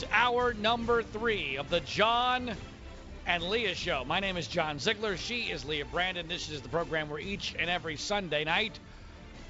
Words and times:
Is 0.00 0.06
our 0.12 0.54
number 0.54 1.02
three 1.02 1.58
of 1.58 1.68
the 1.68 1.80
John 1.80 2.56
and 3.26 3.42
Leah 3.42 3.74
Show. 3.74 4.02
My 4.06 4.18
name 4.18 4.38
is 4.38 4.48
John 4.48 4.78
Ziegler. 4.78 5.18
She 5.18 5.50
is 5.50 5.66
Leah 5.66 5.84
Brandon. 5.84 6.26
This 6.26 6.48
is 6.48 6.62
the 6.62 6.70
program 6.70 7.10
where 7.10 7.18
each 7.18 7.54
and 7.58 7.68
every 7.68 7.96
Sunday 7.96 8.44
night 8.44 8.78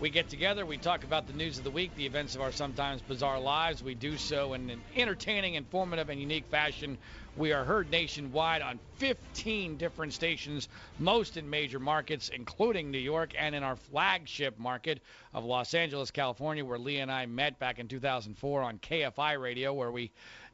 we 0.00 0.08
get 0.08 0.30
together, 0.30 0.64
we 0.64 0.78
talk 0.78 1.04
about 1.04 1.26
the 1.26 1.34
news 1.34 1.58
of 1.58 1.64
the 1.64 1.70
week, 1.70 1.94
the 1.94 2.06
events 2.06 2.34
of 2.34 2.40
our 2.40 2.52
sometimes 2.52 3.02
bizarre 3.02 3.38
lives. 3.38 3.82
We 3.82 3.94
do 3.94 4.16
so 4.16 4.54
in 4.54 4.70
an 4.70 4.80
entertaining, 4.96 5.54
informative, 5.54 6.08
and 6.08 6.18
unique 6.18 6.46
fashion. 6.46 6.96
We 7.36 7.52
are 7.52 7.64
heard 7.64 7.90
nationwide 7.90 8.62
on 8.62 8.80
15 8.96 9.76
different 9.76 10.14
stations, 10.14 10.68
most 10.98 11.36
in 11.36 11.50
major 11.50 11.78
markets, 11.78 12.30
including 12.30 12.90
New 12.90 12.98
York, 12.98 13.34
and 13.38 13.54
in 13.54 13.62
our 13.62 13.76
flagship 13.76 14.58
market 14.58 15.00
of 15.34 15.44
Los 15.44 15.74
Angeles, 15.74 16.10
California, 16.10 16.64
where 16.64 16.78
Lee 16.78 16.98
and 16.98 17.12
I 17.12 17.26
met 17.26 17.58
back 17.58 17.78
in 17.78 17.86
2004 17.86 18.62
on 18.62 18.78
KFI 18.78 19.38
Radio, 19.38 19.74
where 19.74 19.90
we 19.90 20.12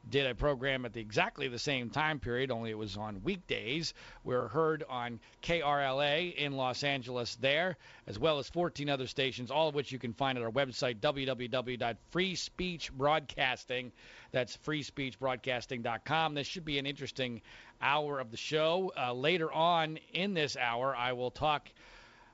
did 0.09 0.25
a 0.25 0.35
program 0.35 0.85
at 0.85 0.93
the, 0.93 1.01
exactly 1.01 1.47
the 1.47 1.59
same 1.59 1.89
time 1.89 2.19
period, 2.19 2.51
only 2.51 2.69
it 2.69 2.77
was 2.77 2.97
on 2.97 3.23
weekdays. 3.23 3.93
We 4.23 4.35
were 4.35 4.47
heard 4.47 4.83
on 4.89 5.19
KRLA 5.43 6.35
in 6.35 6.53
Los 6.53 6.83
Angeles 6.83 7.35
there, 7.35 7.77
as 8.07 8.19
well 8.19 8.39
as 8.39 8.49
14 8.49 8.89
other 8.89 9.07
stations, 9.07 9.51
all 9.51 9.69
of 9.69 9.75
which 9.75 9.91
you 9.91 9.99
can 9.99 10.13
find 10.13 10.37
at 10.37 10.43
our 10.43 10.51
website, 10.51 10.99
www.freespeechbroadcasting. 10.99 13.91
That's 14.31 14.57
freespeechbroadcasting.com. 14.57 16.33
This 16.33 16.47
should 16.47 16.65
be 16.65 16.79
an 16.79 16.85
interesting 16.85 17.41
hour 17.81 18.19
of 18.19 18.31
the 18.31 18.37
show. 18.37 18.91
Uh, 18.97 19.13
later 19.13 19.51
on 19.51 19.99
in 20.13 20.33
this 20.33 20.57
hour, 20.57 20.95
I 20.95 21.13
will 21.13 21.31
talk 21.31 21.69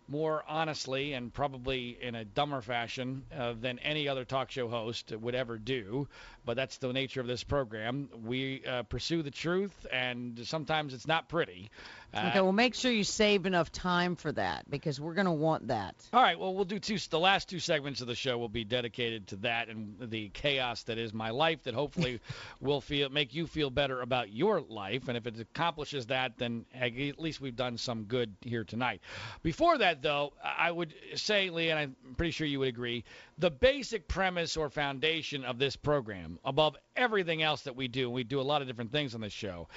more 0.07 0.43
honestly 0.47 1.13
and 1.13 1.33
probably 1.33 1.97
in 2.01 2.15
a 2.15 2.25
dumber 2.25 2.61
fashion 2.61 3.23
uh, 3.35 3.53
than 3.59 3.79
any 3.79 4.07
other 4.07 4.25
talk 4.25 4.51
show 4.51 4.67
host 4.67 5.11
would 5.11 5.35
ever 5.35 5.57
do. 5.57 6.07
But 6.45 6.55
that's 6.55 6.77
the 6.77 6.91
nature 6.91 7.21
of 7.21 7.27
this 7.27 7.43
program. 7.43 8.09
We 8.23 8.63
uh, 8.65 8.83
pursue 8.83 9.23
the 9.23 9.31
truth, 9.31 9.85
and 9.91 10.39
sometimes 10.45 10.93
it's 10.93 11.07
not 11.07 11.29
pretty. 11.29 11.71
Uh, 12.13 12.29
Okay, 12.33 12.41
well, 12.41 12.51
make 12.51 12.75
sure 12.75 12.91
you 12.91 13.03
save 13.03 13.45
enough 13.45 13.71
time 13.71 14.15
for 14.15 14.31
that 14.31 14.69
because 14.69 14.99
we're 14.99 15.13
going 15.13 15.25
to 15.25 15.31
want 15.31 15.67
that. 15.67 15.95
All 16.13 16.21
right. 16.21 16.37
Well, 16.39 16.53
we'll 16.53 16.65
do 16.65 16.79
two. 16.79 16.97
The 16.97 17.19
last 17.19 17.49
two 17.49 17.59
segments 17.59 18.01
of 18.01 18.07
the 18.07 18.15
show 18.15 18.37
will 18.37 18.49
be 18.49 18.63
dedicated 18.63 19.27
to 19.27 19.35
that 19.37 19.69
and 19.69 19.95
the 19.99 20.29
chaos 20.29 20.83
that 20.83 20.97
is 20.97 21.13
my 21.13 21.31
life. 21.31 21.63
That 21.63 21.73
hopefully 21.73 22.19
will 22.61 22.81
feel 22.81 23.09
make 23.09 23.33
you 23.33 23.47
feel 23.47 23.69
better 23.69 24.01
about 24.01 24.31
your 24.31 24.61
life. 24.61 25.07
And 25.07 25.17
if 25.17 25.27
it 25.27 25.39
accomplishes 25.39 26.07
that, 26.07 26.37
then 26.37 26.65
at 26.73 26.93
least 27.19 27.41
we've 27.41 27.55
done 27.55 27.77
some 27.77 28.03
good 28.03 28.35
here 28.41 28.63
tonight. 28.63 29.01
Before 29.41 29.77
that, 29.77 30.01
though, 30.01 30.33
I 30.43 30.71
would 30.71 30.93
say, 31.15 31.49
Lee, 31.49 31.69
and 31.69 31.79
I'm 31.79 31.95
pretty 32.15 32.31
sure 32.31 32.45
you 32.47 32.59
would 32.59 32.69
agree, 32.69 33.03
the 33.37 33.49
basic 33.51 34.07
premise 34.07 34.57
or 34.57 34.69
foundation 34.69 35.43
of 35.43 35.57
this 35.57 35.75
program, 35.75 36.39
above 36.45 36.75
everything 36.95 37.41
else 37.41 37.63
that 37.63 37.75
we 37.75 37.87
do, 37.87 38.05
and 38.05 38.13
we 38.13 38.23
do 38.23 38.39
a 38.39 38.43
lot 38.43 38.61
of 38.61 38.67
different 38.67 38.91
things 38.91 39.15
on 39.15 39.21
this 39.21 39.33
show, 39.33 39.67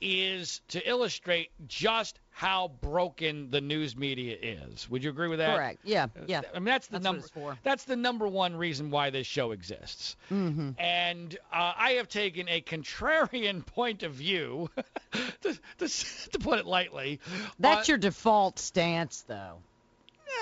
is 0.00 0.60
to 0.68 0.88
illustrate 0.88 1.50
just 1.66 2.18
how 2.30 2.70
broken 2.80 3.50
the 3.50 3.60
news 3.60 3.94
media 3.96 4.36
is. 4.40 4.88
Would 4.88 5.04
you 5.04 5.10
agree 5.10 5.28
with 5.28 5.40
that? 5.40 5.56
Correct. 5.56 5.80
Yeah, 5.84 6.06
yeah. 6.26 6.40
I 6.54 6.58
mean, 6.58 6.66
that's 6.66 6.86
the 6.86 6.98
That's 6.98 7.34
number. 7.36 7.58
That's 7.62 7.84
the 7.84 7.96
number 7.96 8.26
one 8.26 8.56
reason 8.56 8.90
why 8.90 9.10
this 9.10 9.26
show 9.26 9.50
exists. 9.50 10.16
Mm-hmm. 10.32 10.70
And 10.78 11.36
uh, 11.52 11.72
I 11.76 11.92
have 11.92 12.08
taken 12.08 12.48
a 12.48 12.62
contrarian 12.62 13.64
point 13.74 14.02
of 14.02 14.14
view, 14.14 14.70
to, 15.42 15.58
to, 15.78 15.88
to 15.88 16.38
put 16.38 16.58
it 16.58 16.66
lightly. 16.66 17.20
That's 17.58 17.88
on- 17.88 17.92
your 17.92 17.98
default 17.98 18.58
stance, 18.58 19.24
though. 19.28 19.58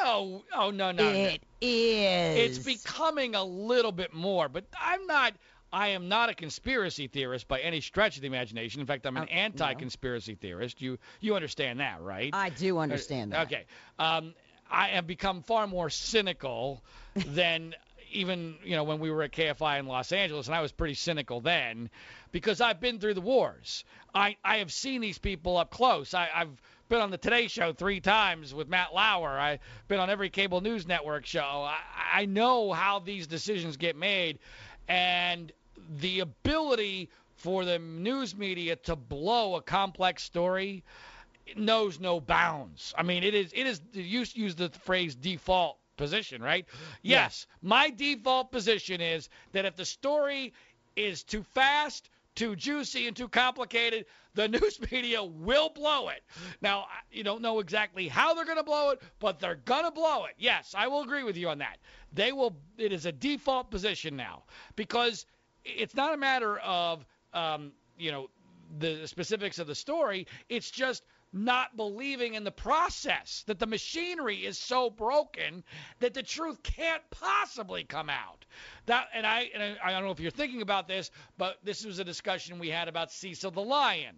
no, 0.01 0.43
oh 0.55 0.71
no, 0.71 0.93
no, 0.93 0.93
no. 0.93 1.09
It 1.09 1.43
is. 1.61 2.59
It's 2.59 2.65
becoming 2.65 3.35
a 3.35 3.43
little 3.43 3.93
bit 3.93 4.15
more, 4.15 4.49
but 4.49 4.65
I'm 4.81 5.07
not. 5.07 5.33
I 5.73 5.89
am 5.89 6.09
not 6.09 6.31
a 6.31 6.35
conspiracy 6.35 7.09
theorist 7.09 7.47
by 7.49 7.61
any 7.61 7.81
stretch 7.81 8.17
of 8.17 8.23
the 8.23 8.27
imagination. 8.27 8.81
In 8.81 8.87
fact, 8.87 9.07
I'm 9.07 9.17
an 9.17 9.25
Uh, 9.25 9.27
anti-conspiracy 9.27 10.35
theorist. 10.37 10.81
You 10.81 10.99
you 11.21 11.35
understand 11.35 11.81
that, 11.81 12.01
right? 12.01 12.35
I 12.35 12.51
do 12.51 12.79
understand 12.79 13.33
that. 13.33 13.47
Okay. 13.47 13.65
Um, 13.99 14.35
I 14.71 14.89
have 14.89 15.07
become 15.07 15.43
far 15.43 15.67
more 15.67 15.91
cynical 15.91 16.83
than 17.15 17.75
even 18.11 18.57
you 18.65 18.75
know 18.77 18.85
when 18.85 18.99
we 19.01 19.11
were 19.11 19.23
at 19.23 19.33
KFI 19.33 19.79
in 19.81 19.87
Los 19.87 20.13
Angeles, 20.13 20.47
and 20.47 20.55
I 20.57 20.63
was 20.63 20.73
pretty 20.73 20.95
cynical 20.95 21.41
then 21.41 21.91
because 22.33 22.61
I've 22.63 22.81
been 22.81 22.99
through 22.99 23.15
the 23.15 23.21
wars. 23.21 23.85
I 24.15 24.37
I 24.43 24.59
have 24.59 24.73
seen 24.73 25.03
these 25.03 25.19
people 25.19 25.59
up 25.59 25.71
close. 25.71 26.15
I, 26.15 26.31
I've 26.35 26.63
been 26.89 27.03
on 27.03 27.11
the 27.11 27.19
Today 27.19 27.49
Show 27.49 27.75
three 27.75 28.01
times 28.01 28.55
with 28.55 28.69
Matt 28.69 28.95
Lauer. 28.95 29.39
I've 29.39 29.61
been 29.89 30.01
on 30.01 30.09
every 30.09 30.31
cable 30.31 30.63
news 30.63 30.87
network 30.87 31.27
show. 31.27 31.41
I, 31.69 31.77
I 32.15 32.25
know 32.25 32.73
how 32.73 33.01
these 33.01 33.27
decisions 33.27 33.77
get 33.77 33.95
made, 33.95 34.39
and 34.89 35.53
the 35.99 36.21
ability 36.21 37.11
for 37.37 37.65
the 37.65 37.79
news 37.79 38.37
media 38.37 38.77
to 38.77 38.97
blow 38.97 39.57
a 39.57 39.63
complex 39.63 40.23
story 40.23 40.85
knows 41.57 42.01
no 42.01 42.21
bounds. 42.21 42.95
I 42.97 43.03
mean, 43.03 43.23
it 43.23 43.35
is 43.35 43.53
it 43.55 43.67
is 43.67 43.81
you 43.93 44.03
use 44.03 44.37
use 44.37 44.55
the 44.55 44.69
phrase 44.71 45.15
default 45.15 45.79
position, 45.97 46.43
right? 46.43 46.67
Yes, 47.03 47.47
my 47.63 47.91
default 47.91 48.51
position 48.51 49.01
is 49.01 49.29
that 49.53 49.65
if 49.65 49.77
the 49.77 49.85
story 49.85 50.53
is 50.97 51.23
too 51.23 51.43
fast, 51.43 52.11
too 52.35 52.57
juicy, 52.57 53.07
and 53.07 53.17
too 53.17 53.29
complicated, 53.29 54.07
the 54.35 54.49
news 54.61 54.81
media 54.91 55.23
will 55.23 55.69
blow 55.69 56.09
it. 56.09 56.23
Now, 56.61 56.87
you 57.11 57.25
don't 57.25 57.43
know 57.43 57.61
exactly 57.61 58.09
how 58.09 58.35
they're 58.35 58.45
going 58.45 58.59
to 58.59 58.65
blow 58.65 58.91
it, 58.91 59.03
but 59.19 59.41
they're 59.41 59.61
going 59.65 59.85
to 59.85 59.91
blow 59.91 60.25
it. 60.25 60.35
Yes, 60.39 60.75
I 60.77 60.89
will 60.89 61.03
agree 61.03 61.25
with 61.25 61.37
you 61.37 61.49
on 61.49 61.59
that. 61.59 61.79
They 62.13 62.33
will. 62.33 62.57
It 62.79 62.93
is 62.93 63.07
a 63.07 63.13
default 63.13 63.71
position 63.71 64.17
now 64.17 64.45
because 64.77 65.27
it's 65.77 65.95
not 65.95 66.15
a 66.15 66.17
matter 66.17 66.59
of 66.59 67.05
um, 67.33 67.73
you 67.99 68.13
know 68.13 68.29
the 68.79 69.07
specifics 69.07 69.59
of 69.59 69.67
the 69.67 69.75
story. 69.75 70.27
It's 70.49 70.71
just 70.71 71.03
not 71.33 71.77
believing 71.77 72.35
in 72.35 72.45
the 72.45 72.51
process 72.51 73.45
that 73.47 73.59
the 73.59 73.67
machinery 73.67 74.37
is 74.37 74.59
so 74.59 74.89
broken 74.89 75.63
that 76.01 76.15
the 76.15 76.23
truth 76.23 76.63
can't 76.63 77.03
possibly 77.11 77.85
come 77.85 78.09
out. 78.09 78.47
That 78.87 79.09
and 79.13 79.27
I 79.27 79.51
and 79.55 79.63
I, 79.63 79.77
I 79.85 79.93
don't 79.93 80.05
know 80.05 80.11
if 80.11 80.21
you're 80.21 80.31
thinking 80.31 80.63
about 80.63 80.89
this, 80.89 81.11
but 81.37 81.59
this 81.63 81.85
was 81.85 81.99
a 81.99 82.05
discussion 82.05 82.59
we 82.59 82.71
had 82.71 82.89
about 82.89 83.13
Cecil 83.13 83.51
the 83.51 83.61
lion, 83.61 84.17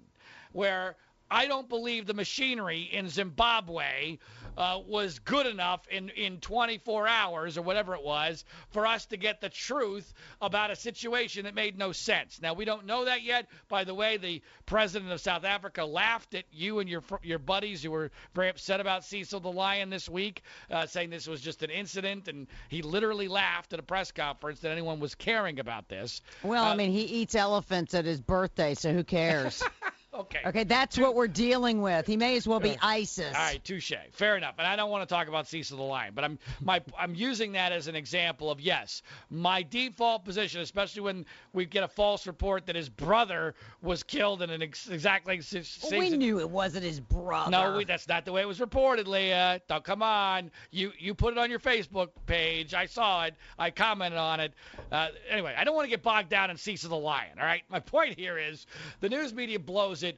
where 0.52 0.96
I 1.30 1.46
don't 1.46 1.68
believe 1.68 2.06
the 2.06 2.14
machinery 2.14 2.88
in 2.92 3.08
Zimbabwe 3.08 4.18
uh, 4.58 4.80
was 4.86 5.20
good 5.20 5.46
enough 5.46 5.86
in, 5.88 6.08
in 6.10 6.38
24 6.38 7.06
hours 7.06 7.56
or 7.56 7.62
whatever 7.62 7.94
it 7.94 8.02
was 8.02 8.44
for 8.70 8.86
us 8.86 9.06
to 9.06 9.16
get 9.16 9.40
the 9.40 9.48
truth 9.48 10.12
about 10.42 10.70
a 10.70 10.76
situation 10.76 11.44
that 11.44 11.54
made 11.54 11.78
no 11.78 11.92
sense. 11.92 12.40
Now 12.42 12.52
we 12.54 12.64
don't 12.64 12.84
know 12.84 13.04
that 13.04 13.22
yet. 13.22 13.48
By 13.68 13.84
the 13.84 13.94
way, 13.94 14.16
the 14.16 14.42
president 14.66 15.12
of 15.12 15.20
South 15.20 15.44
Africa 15.44 15.84
laughed 15.84 16.34
at 16.34 16.44
you 16.52 16.80
and 16.80 16.88
your 16.88 17.02
your 17.22 17.38
buddies 17.38 17.82
who 17.82 17.92
were 17.92 18.10
very 18.34 18.48
upset 18.48 18.80
about 18.80 19.04
Cecil 19.04 19.40
the 19.40 19.52
lion 19.52 19.88
this 19.88 20.08
week, 20.08 20.42
uh, 20.70 20.86
saying 20.86 21.10
this 21.10 21.28
was 21.28 21.40
just 21.40 21.62
an 21.62 21.70
incident, 21.70 22.26
and 22.28 22.48
he 22.68 22.82
literally 22.82 23.28
laughed 23.28 23.72
at 23.72 23.78
a 23.78 23.82
press 23.84 24.10
conference 24.10 24.60
that 24.60 24.72
anyone 24.72 24.98
was 25.00 25.14
caring 25.14 25.60
about 25.60 25.88
this. 25.88 26.22
Well, 26.42 26.64
I 26.64 26.72
Uh, 26.72 26.76
mean, 26.76 26.90
he 26.90 27.02
eats 27.02 27.34
elephants 27.34 27.94
at 27.94 28.04
his 28.04 28.20
birthday, 28.20 28.74
so 28.74 28.92
who 28.92 29.04
cares? 29.04 29.62
Okay. 30.12 30.40
okay, 30.44 30.64
that's 30.64 30.98
what 30.98 31.14
we're 31.14 31.28
dealing 31.28 31.82
with. 31.82 32.04
He 32.04 32.16
may 32.16 32.36
as 32.36 32.46
well 32.46 32.58
be 32.58 32.76
ISIS. 32.82 33.32
All 33.32 33.40
right, 33.40 33.62
touche. 33.62 33.92
Fair 34.10 34.36
enough. 34.36 34.56
And 34.58 34.66
I 34.66 34.74
don't 34.74 34.90
want 34.90 35.08
to 35.08 35.14
talk 35.14 35.28
about 35.28 35.46
Cecil 35.46 35.76
the 35.76 35.84
Lion, 35.84 36.14
but 36.16 36.24
I'm 36.24 36.38
my 36.60 36.82
I'm 36.98 37.14
using 37.14 37.52
that 37.52 37.70
as 37.70 37.86
an 37.86 37.94
example 37.94 38.50
of 38.50 38.60
yes, 38.60 39.02
my 39.30 39.62
default 39.62 40.24
position, 40.24 40.62
especially 40.62 41.02
when 41.02 41.26
we 41.52 41.64
get 41.64 41.84
a 41.84 41.88
false 41.88 42.26
report 42.26 42.66
that 42.66 42.74
his 42.74 42.88
brother 42.88 43.54
was 43.82 44.02
killed 44.02 44.42
in 44.42 44.50
an 44.50 44.62
ex- 44.62 44.88
exactly 44.88 45.40
Well, 45.52 45.62
same 45.62 46.00
we 46.00 46.10
knew 46.10 46.40
it 46.40 46.50
wasn't 46.50 46.84
his 46.84 46.98
brother. 46.98 47.52
No, 47.52 47.76
we, 47.76 47.84
that's 47.84 48.08
not 48.08 48.24
the 48.24 48.32
way 48.32 48.40
it 48.40 48.48
was 48.48 48.60
reported, 48.60 49.06
Leah. 49.06 49.60
Don't 49.68 49.84
come 49.84 50.02
on. 50.02 50.50
You 50.72 50.90
you 50.98 51.14
put 51.14 51.34
it 51.34 51.38
on 51.38 51.50
your 51.50 51.60
Facebook 51.60 52.08
page. 52.26 52.74
I 52.74 52.86
saw 52.86 53.26
it. 53.26 53.34
I 53.58 53.70
commented 53.70 54.18
on 54.18 54.40
it. 54.40 54.54
Uh, 54.90 55.08
anyway, 55.30 55.54
I 55.56 55.62
don't 55.62 55.76
want 55.76 55.86
to 55.86 55.90
get 55.90 56.02
bogged 56.02 56.30
down 56.30 56.50
in 56.50 56.56
Cecil 56.56 56.90
the 56.90 56.96
Lion. 56.96 57.38
All 57.38 57.46
right. 57.46 57.62
My 57.68 57.78
point 57.78 58.18
here 58.18 58.38
is 58.38 58.66
the 58.98 59.08
news 59.08 59.32
media 59.32 59.60
blows 59.60 60.00
it 60.02 60.09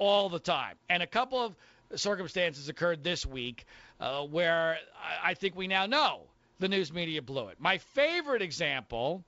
all 0.00 0.30
the 0.30 0.38
time, 0.40 0.76
and 0.88 1.02
a 1.02 1.06
couple 1.06 1.38
of 1.38 1.54
circumstances 1.94 2.68
occurred 2.68 3.04
this 3.04 3.26
week 3.26 3.66
uh, 4.00 4.22
where 4.22 4.78
I, 5.22 5.34
think 5.34 5.54
we 5.54 5.68
now 5.68 5.86
know 5.86 6.22
the 6.58 6.68
news 6.68 6.92
media 6.92 7.20
blew 7.20 7.48
it. 7.48 7.60
My 7.60 7.78
favorite 7.78 8.40
example 8.40 9.22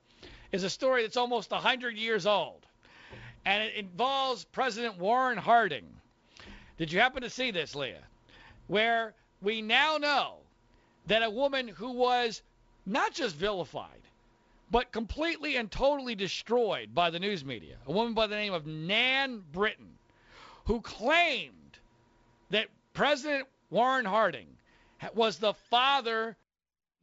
is 0.51 0.63
a 0.63 0.69
story 0.69 1.03
that's 1.03 1.15
almost 1.15 1.51
100 1.51 1.95
years 1.95 2.25
old, 2.25 2.65
and 3.45 3.63
it 3.63 3.75
involves 3.75 4.45
President 4.45 4.97
Warren 4.97 5.37
Harding. 5.37 5.85
Did 6.77 6.91
you 6.91 6.99
happen 6.99 7.21
to 7.21 7.29
see 7.29 7.51
this, 7.51 7.75
Leah? 7.75 8.03
Where 8.67 9.13
we 9.41 9.61
now 9.61 9.97
know 9.97 10.37
that 11.05 11.21
a 11.21 11.29
woman 11.29 11.67
who 11.67 11.91
was 11.91 12.41
not 12.85 13.13
just 13.13 13.35
vilified, 13.35 13.89
but 14.71 14.91
completely 14.91 15.57
and 15.57 15.69
totally 15.69 16.15
destroyed 16.15 16.95
by 16.95 17.11
the 17.11 17.19
news 17.19 17.45
media, 17.45 17.75
a 17.85 17.91
woman 17.91 18.15
by 18.15 18.25
the 18.25 18.35
name 18.35 18.53
of 18.53 18.65
Nan 18.65 19.43
Britton, 19.51 19.92
who 20.65 20.81
claimed 20.81 21.77
that 22.49 22.67
President 22.93 23.47
Warren 23.69 24.05
Harding 24.05 24.47
was 25.13 25.37
the 25.37 25.53
father 25.69 26.37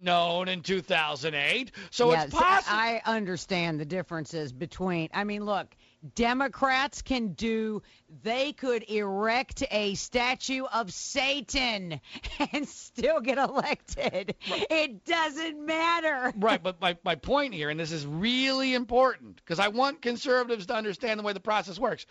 known 0.01 0.49
in 0.49 0.63
2008. 0.63 1.73
So 1.91 2.11
yes, 2.11 2.27
it's 2.27 2.35
possible. 2.35 2.77
I 2.77 3.03
understand 3.05 3.81
the 3.81 3.85
differences 3.85 4.53
between. 4.53 5.11
I 5.13 5.25
mean, 5.25 5.45
look, 5.45 5.75
Democrats 6.15 7.03
can 7.03 7.35
do. 7.35 7.83
They 8.23 8.53
could 8.53 8.89
erect 8.89 9.63
a 9.71 9.95
statue 9.95 10.65
of 10.65 10.93
Satan 10.93 12.01
and 12.53 12.67
still 12.69 13.21
get 13.21 13.39
elected. 13.39 14.35
Right. 14.51 14.67
It 14.71 15.05
doesn't 15.05 15.65
matter. 15.65 16.33
Right, 16.37 16.63
but 16.63 16.81
my, 16.81 16.97
my 17.05 17.17
point 17.17 17.53
here, 17.53 17.69
and 17.69 17.79
this 17.79 17.93
is 17.93 18.07
really 18.07 18.75
important 18.75 19.37
because 19.37 19.59
I 19.59 19.69
want 19.69 20.01
conservatives 20.01 20.67
to 20.67 20.75
understand 20.75 21.21
the 21.21 21.25
way 21.25 21.33
the 21.33 21.41
process 21.41 21.79
works. 21.79 22.07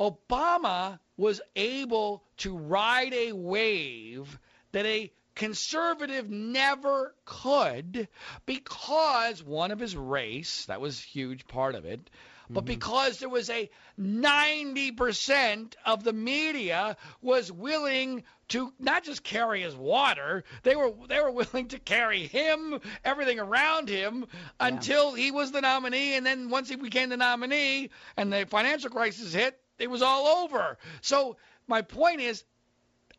Obama 0.00 0.98
was 1.18 1.42
able 1.54 2.24
to 2.38 2.56
ride 2.56 3.12
a 3.12 3.32
wave 3.32 4.38
that 4.72 4.86
a 4.86 5.12
conservative 5.34 6.30
never 6.30 7.14
could 7.26 8.08
because 8.46 9.42
one 9.42 9.70
of 9.70 9.78
his 9.78 9.94
race, 9.94 10.64
that 10.66 10.80
was 10.80 11.00
a 11.00 11.06
huge 11.06 11.46
part 11.46 11.74
of 11.74 11.84
it, 11.84 12.10
but 12.48 12.64
mm-hmm. 12.64 12.74
because 12.74 13.18
there 13.18 13.28
was 13.28 13.48
a 13.48 13.70
90% 14.00 15.74
of 15.86 16.02
the 16.02 16.12
media 16.12 16.96
was 17.22 17.52
willing 17.52 18.24
to 18.48 18.72
not 18.80 19.04
just 19.04 19.22
carry 19.22 19.62
his 19.62 19.76
water, 19.76 20.44
they 20.62 20.74
were 20.74 20.92
they 21.08 21.20
were 21.20 21.30
willing 21.30 21.68
to 21.68 21.78
carry 21.78 22.26
him, 22.26 22.80
everything 23.04 23.38
around 23.38 23.88
him 23.88 24.26
until 24.58 25.12
he 25.12 25.30
was 25.30 25.52
the 25.52 25.60
nominee 25.60 26.14
and 26.14 26.26
then 26.26 26.50
once 26.50 26.68
he 26.68 26.76
became 26.76 27.10
the 27.10 27.16
nominee 27.16 27.90
and 28.16 28.32
the 28.32 28.46
financial 28.46 28.90
crisis 28.90 29.32
hit, 29.32 29.60
it 29.80 29.90
was 29.90 30.02
all 30.02 30.44
over. 30.44 30.78
So 31.00 31.36
my 31.66 31.82
point 31.82 32.20
is 32.20 32.44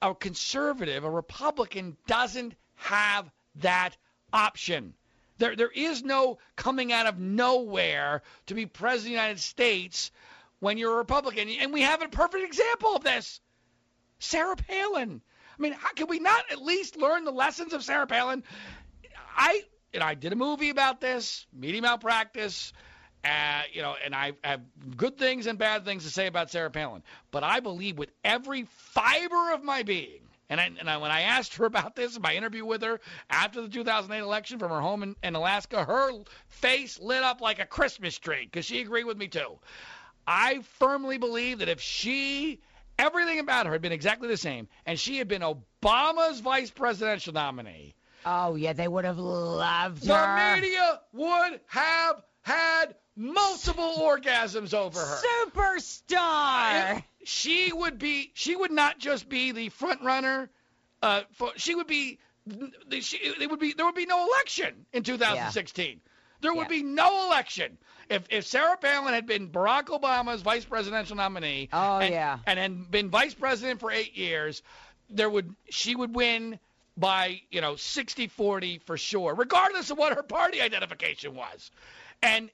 a 0.01 0.15
conservative, 0.15 1.03
a 1.03 1.09
Republican 1.09 1.97
doesn't 2.07 2.53
have 2.75 3.29
that 3.55 3.95
option. 4.33 4.93
There, 5.37 5.55
there 5.55 5.71
is 5.71 6.03
no 6.03 6.37
coming 6.55 6.91
out 6.91 7.07
of 7.07 7.19
nowhere 7.19 8.21
to 8.47 8.53
be 8.53 8.65
president 8.65 8.99
of 8.99 9.03
the 9.05 9.23
United 9.23 9.39
States 9.39 10.11
when 10.59 10.77
you're 10.77 10.93
a 10.93 10.97
Republican. 10.97 11.49
And 11.49 11.73
we 11.73 11.81
have 11.81 12.01
a 12.01 12.07
perfect 12.07 12.43
example 12.43 12.95
of 12.95 13.03
this. 13.03 13.41
Sarah 14.19 14.55
Palin. 14.55 15.21
I 15.57 15.61
mean, 15.61 15.73
how 15.73 15.93
can 15.93 16.07
we 16.07 16.19
not 16.19 16.45
at 16.51 16.61
least 16.61 16.97
learn 16.97 17.25
the 17.25 17.31
lessons 17.31 17.73
of 17.73 17.83
Sarah 17.83 18.07
Palin? 18.07 18.43
I 19.35 19.63
and 19.93 20.03
I 20.03 20.13
did 20.13 20.31
a 20.31 20.35
movie 20.35 20.69
about 20.69 21.01
this, 21.01 21.45
media 21.51 21.81
malpractice, 21.81 22.71
uh, 23.23 23.61
you 23.71 23.81
know, 23.81 23.95
and 24.03 24.15
I 24.15 24.33
have 24.43 24.61
good 24.97 25.17
things 25.17 25.47
and 25.47 25.57
bad 25.57 25.85
things 25.85 26.03
to 26.03 26.09
say 26.09 26.27
about 26.27 26.49
Sarah 26.49 26.71
Palin. 26.71 27.03
But 27.31 27.43
I 27.43 27.59
believe 27.59 27.97
with 27.97 28.11
every 28.23 28.63
fiber 28.71 29.51
of 29.53 29.63
my 29.63 29.83
being 29.83 30.21
and, 30.49 30.59
I, 30.59 30.69
and 30.79 30.89
I, 30.89 30.97
when 30.97 31.11
I 31.11 31.21
asked 31.21 31.55
her 31.55 31.65
about 31.71 31.95
this 31.95 32.15
in 32.15 32.21
my 32.21 32.35
interview 32.35 32.65
with 32.65 32.81
her 32.83 32.99
after 33.29 33.61
the 33.61 33.69
2008 33.69 34.21
election 34.23 34.59
from 34.59 34.69
her 34.71 34.81
home 34.81 35.03
in, 35.03 35.15
in 35.23 35.35
Alaska, 35.35 35.83
her 35.85 36.11
face 36.47 36.99
lit 36.99 37.23
up 37.23 37.41
like 37.41 37.59
a 37.59 37.65
Christmas 37.65 38.17
tree 38.19 38.45
because 38.45 38.65
she 38.65 38.81
agreed 38.81 39.05
with 39.05 39.17
me 39.17 39.27
too. 39.27 39.59
I 40.27 40.61
firmly 40.79 41.17
believe 41.17 41.59
that 41.59 41.69
if 41.69 41.81
she, 41.81 42.59
everything 42.99 43.39
about 43.39 43.65
her 43.65 43.71
had 43.71 43.81
been 43.81 43.91
exactly 43.91 44.27
the 44.27 44.37
same, 44.37 44.67
and 44.85 44.99
she 44.99 45.17
had 45.17 45.27
been 45.27 45.41
Obama's 45.41 46.41
vice 46.41 46.69
presidential 46.69 47.33
nominee, 47.33 47.95
Oh 48.23 48.53
yeah, 48.53 48.73
they 48.73 48.87
would 48.87 49.05
have 49.05 49.17
loved 49.17 50.03
the 50.05 50.15
her. 50.15 50.55
media 50.55 50.99
would 51.11 51.59
have 51.65 52.21
had 52.43 52.93
multiple 53.15 53.95
orgasms 53.99 54.73
over 54.73 54.99
her. 54.99 55.21
Superstar. 55.45 57.03
she 57.23 57.71
would 57.73 57.97
be 57.99 58.31
she 58.33 58.55
would 58.55 58.71
not 58.71 58.97
just 58.99 59.27
be 59.29 59.51
the 59.51 59.69
front 59.69 60.01
runner 60.01 60.49
uh 61.01 61.21
for, 61.33 61.51
she 61.55 61.75
would 61.75 61.87
be 61.87 62.17
she, 62.99 63.17
it 63.17 63.49
would 63.49 63.59
be 63.59 63.73
there 63.73 63.85
would 63.85 63.95
be 63.95 64.05
no 64.05 64.25
election 64.27 64.73
in 64.93 65.03
2016 65.03 65.99
there 66.41 66.53
would 66.53 66.63
Yeah. 66.63 66.67
be 66.69 66.83
no 66.83 67.25
election 67.27 67.77
if 68.09 68.23
if 68.29 68.45
Sarah 68.47 68.77
Palin 68.77 69.13
had 69.13 69.27
been 69.27 69.49
Barack 69.49 69.85
Obama's 69.85 70.41
vice 70.41 70.65
presidential 70.65 71.15
nominee 71.15 71.69
Oh, 71.71 71.99
and, 71.99 72.11
yeah. 72.13 72.39
and 72.47 72.57
had 72.57 72.89
been 72.91 73.09
vice 73.09 73.33
president 73.33 73.79
for 73.79 73.91
8 73.91 74.15
years 74.17 74.63
there 75.09 75.29
would 75.29 75.53
she 75.69 75.95
would 75.95 76.15
win 76.15 76.57
by 76.97 77.41
you 77.51 77.61
know 77.61 77.73
60-40 77.73 78.81
for 78.83 78.97
sure 78.97 79.35
regardless 79.35 79.91
of 79.91 79.97
what 79.97 80.13
her 80.15 80.23
party 80.23 80.61
identification 80.61 81.35
was 81.35 81.69
and 82.23 82.49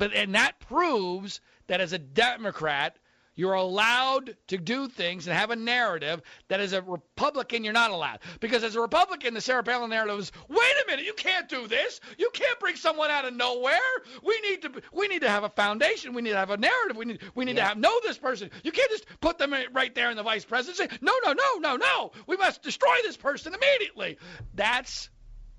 but 0.00 0.14
and 0.14 0.34
that 0.34 0.58
proves 0.60 1.40
that 1.66 1.80
as 1.80 1.92
a 1.92 1.98
democrat 1.98 2.96
you're 3.36 3.52
allowed 3.54 4.36
to 4.48 4.58
do 4.58 4.88
things 4.88 5.26
and 5.26 5.36
have 5.36 5.50
a 5.50 5.56
narrative 5.56 6.20
that 6.48 6.60
as 6.60 6.72
a 6.72 6.82
Republican 6.82 7.64
you're 7.64 7.72
not 7.72 7.90
allowed. 7.90 8.18
Because 8.40 8.64
as 8.64 8.76
a 8.76 8.80
Republican, 8.80 9.32
the 9.34 9.40
Sarah 9.40 9.62
Palin 9.62 9.88
narrative 9.88 10.18
is, 10.18 10.32
wait 10.48 10.58
a 10.58 10.90
minute, 10.90 11.06
you 11.06 11.14
can't 11.14 11.48
do 11.48 11.66
this. 11.66 12.00
You 12.18 12.28
can't 12.34 12.58
bring 12.60 12.76
someone 12.76 13.10
out 13.10 13.24
of 13.24 13.34
nowhere. 13.34 13.78
We 14.22 14.38
need 14.42 14.62
to 14.62 14.82
we 14.92 15.08
need 15.08 15.20
to 15.20 15.28
have 15.28 15.44
a 15.44 15.48
foundation. 15.48 16.12
We 16.12 16.22
need 16.22 16.30
to 16.30 16.36
have 16.36 16.50
a 16.50 16.56
narrative. 16.56 16.96
We 16.96 17.04
need 17.04 17.20
we 17.34 17.44
need 17.44 17.56
to 17.56 17.62
have 17.62 17.78
know 17.78 17.98
this 18.02 18.18
person. 18.18 18.50
You 18.62 18.72
can't 18.72 18.90
just 18.90 19.06
put 19.20 19.38
them 19.38 19.54
right 19.72 19.94
there 19.94 20.10
in 20.10 20.16
the 20.16 20.22
vice 20.22 20.44
presidency. 20.44 20.94
No, 21.00 21.12
no, 21.24 21.32
no, 21.32 21.58
no, 21.60 21.76
no. 21.76 22.12
We 22.26 22.36
must 22.36 22.62
destroy 22.62 22.96
this 23.04 23.16
person 23.16 23.54
immediately. 23.54 24.18
That's 24.54 25.08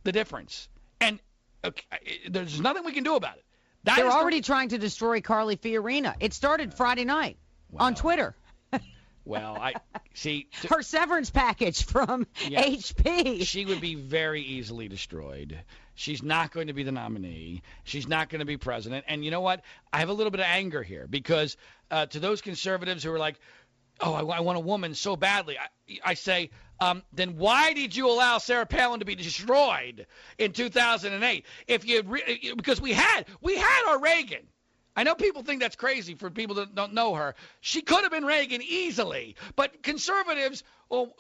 the 0.04 0.12
difference. 0.12 0.68
And 1.00 1.20
okay, 1.64 1.86
there's 2.30 2.60
nothing 2.60 2.84
we 2.84 2.92
can 2.92 3.04
do 3.04 3.16
about 3.16 3.38
it. 3.38 3.46
That 3.84 3.96
They're 3.98 4.08
is 4.08 4.14
the- 4.14 4.20
already 4.20 4.42
trying 4.42 4.70
to 4.70 4.78
destroy 4.78 5.22
Carly 5.22 5.58
Fiorina. 5.58 6.16
It 6.20 6.34
started 6.34 6.74
Friday 6.74 7.04
night 7.06 7.38
on 7.78 7.96
Twitter. 7.96 8.36
well, 9.26 9.56
I 9.60 9.74
see. 10.14 10.48
Her 10.70 10.82
severance 10.82 11.30
package 11.30 11.86
from 11.86 12.28
Yeah. 12.48 12.64
HP. 12.64 13.46
she 13.46 13.66
would 13.66 13.82
be 13.82 13.96
very 13.96 14.42
easily 14.42 14.88
destroyed. 14.88 15.60
She's 15.96 16.24
not 16.24 16.52
going 16.52 16.68
to 16.68 16.74
be 16.74 16.84
the 16.84 16.92
nominee. 16.92 17.62
She's 17.84 18.08
not 18.08 18.30
going 18.30 18.40
to 18.40 18.46
be 18.46 18.58
president. 18.58 19.06
And 19.08 19.24
you 19.26 19.30
know 19.32 19.42
what? 19.42 19.62
I 19.94 20.00
have 20.00 20.10
a 20.10 20.14
little 20.14 20.32
bit 20.32 20.40
of 20.40 20.48
anger 20.48 20.82
here 20.82 21.06
because 21.08 21.58
uh, 21.92 22.06
to 22.08 22.20
those 22.20 22.42
conservatives 22.42 23.04
who 23.04 23.12
are 23.12 23.20
like, 23.20 23.40
"Oh, 24.00 24.14
I, 24.14 24.38
I 24.38 24.40
want 24.40 24.58
a 24.58 24.62
woman 24.62 24.94
so 24.96 25.16
badly," 25.16 25.58
I, 25.58 26.00
I 26.04 26.14
say, 26.14 26.50
um, 26.80 27.04
then 27.14 27.38
why 27.38 27.74
did 27.74 27.96
you 27.96 28.10
allow 28.10 28.40
Sarah 28.40 28.66
Palin 28.66 29.00
to 29.00 29.06
be 29.06 29.16
destroyed 29.16 30.08
in 30.40 30.52
2008? 30.52 31.46
If 31.68 31.86
you 31.86 32.02
re- 32.02 32.54
because 32.56 32.82
we 32.82 32.92
had 32.92 33.26
we 33.42 33.56
had 33.56 33.90
our 33.90 34.00
Reagan. 34.00 34.48
I 34.96 35.04
know 35.04 35.16
people 35.16 35.42
think 35.44 35.62
that's 35.62 35.78
crazy 35.78 36.16
for 36.16 36.30
people 36.30 36.56
that 36.56 36.76
don't 36.76 36.94
know 36.94 37.16
her. 37.16 37.36
She 37.62 37.82
could 37.82 38.02
have 38.02 38.12
been 38.12 38.26
Reagan 38.26 38.62
easily, 38.62 39.38
but 39.56 39.82
conservatives 39.84 40.64
well, 40.90 41.16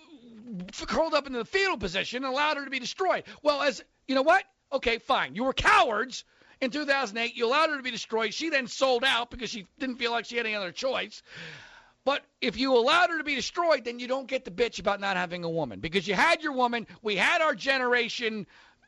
curled 0.87 1.13
up 1.13 1.27
into 1.27 1.39
the 1.39 1.45
fetal 1.45 1.77
position 1.77 2.23
and 2.23 2.33
allowed 2.33 2.57
her 2.57 2.65
to 2.65 2.71
be 2.71 2.79
destroyed. 2.79 3.23
Well, 3.43 3.61
as 3.61 3.83
you 4.07 4.15
know 4.15 4.23
what? 4.23 4.43
Okay, 4.73 4.97
fine. 4.97 5.35
You 5.35 5.43
were 5.43 5.53
cowards 5.53 6.25
in 6.59 6.71
2008. 6.71 7.35
You 7.35 7.45
allowed 7.47 7.69
her 7.69 7.77
to 7.77 7.83
be 7.83 7.91
destroyed. 7.91 8.33
She 8.33 8.49
then 8.49 8.67
sold 8.67 9.03
out 9.03 9.31
because 9.31 9.49
she 9.49 9.67
didn't 9.79 9.97
feel 9.97 10.11
like 10.11 10.25
she 10.25 10.37
had 10.37 10.45
any 10.45 10.55
other 10.55 10.71
choice. 10.71 11.21
But 12.03 12.23
if 12.41 12.57
you 12.57 12.75
allowed 12.75 13.11
her 13.11 13.17
to 13.19 13.23
be 13.23 13.35
destroyed, 13.35 13.85
then 13.85 13.99
you 13.99 14.07
don't 14.07 14.27
get 14.27 14.43
the 14.43 14.51
bitch 14.51 14.79
about 14.79 14.99
not 14.99 15.17
having 15.17 15.43
a 15.43 15.49
woman 15.49 15.79
because 15.79 16.07
you 16.07 16.15
had 16.15 16.41
your 16.41 16.53
woman. 16.53 16.87
We 17.03 17.15
had 17.15 17.41
our 17.41 17.53
generation, 17.53 18.47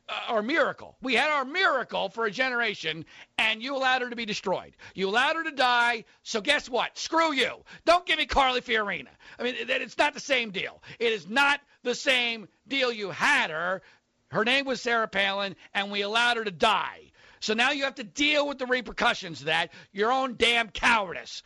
uh, 0.10 0.34
our 0.34 0.41
miracle. 0.41 0.98
We 1.01 1.13
had 1.13 1.29
our 1.29 1.46
miracle 1.46 2.10
for 2.10 2.25
a 2.25 2.32
generation, 2.32 3.05
and 3.38 3.62
you 3.62 3.75
allowed 3.75 4.01
her 4.01 4.10
to 4.10 4.15
be 4.15 4.25
destroyed. 4.25 4.75
You 4.96 5.10
allowed 5.10 5.36
her 5.36 5.43
to 5.43 5.51
die. 5.51 6.05
So 6.24 6.41
guess 6.41 6.67
what? 6.67 6.98
Screw 6.98 7.34
you. 7.34 7.63
Don't 7.86 8.05
give 8.05 8.17
me 8.17 8.25
Carly 8.25 8.62
Fiorina. 8.62 9.10
I 9.38 9.43
mean, 9.43 9.55
it's 9.60 9.98
not 9.98 10.15
the 10.15 10.20
same 10.20 10.50
deal. 10.50 10.82
It 10.98 11.13
is 11.13 11.29
not 11.29 11.62
the 11.84 11.96
same 11.96 12.48
deal. 12.67 12.91
You 12.91 13.12
had 13.12 13.51
her. 13.51 13.84
Her 14.32 14.43
name 14.43 14.65
was 14.65 14.82
Sarah 14.82 15.08
Palin, 15.08 15.55
and 15.75 15.91
we 15.91 16.01
allowed 16.01 16.38
her 16.38 16.43
to 16.43 16.51
die. 16.51 17.12
So 17.41 17.53
now 17.53 17.72
you 17.72 17.84
have 17.84 17.96
to 17.96 18.03
deal 18.03 18.48
with 18.48 18.58
the 18.58 18.65
repercussions 18.65 19.41
of 19.41 19.46
that. 19.48 19.72
Your 19.91 20.12
own 20.12 20.36
damn 20.38 20.70
cowardice. 20.70 21.43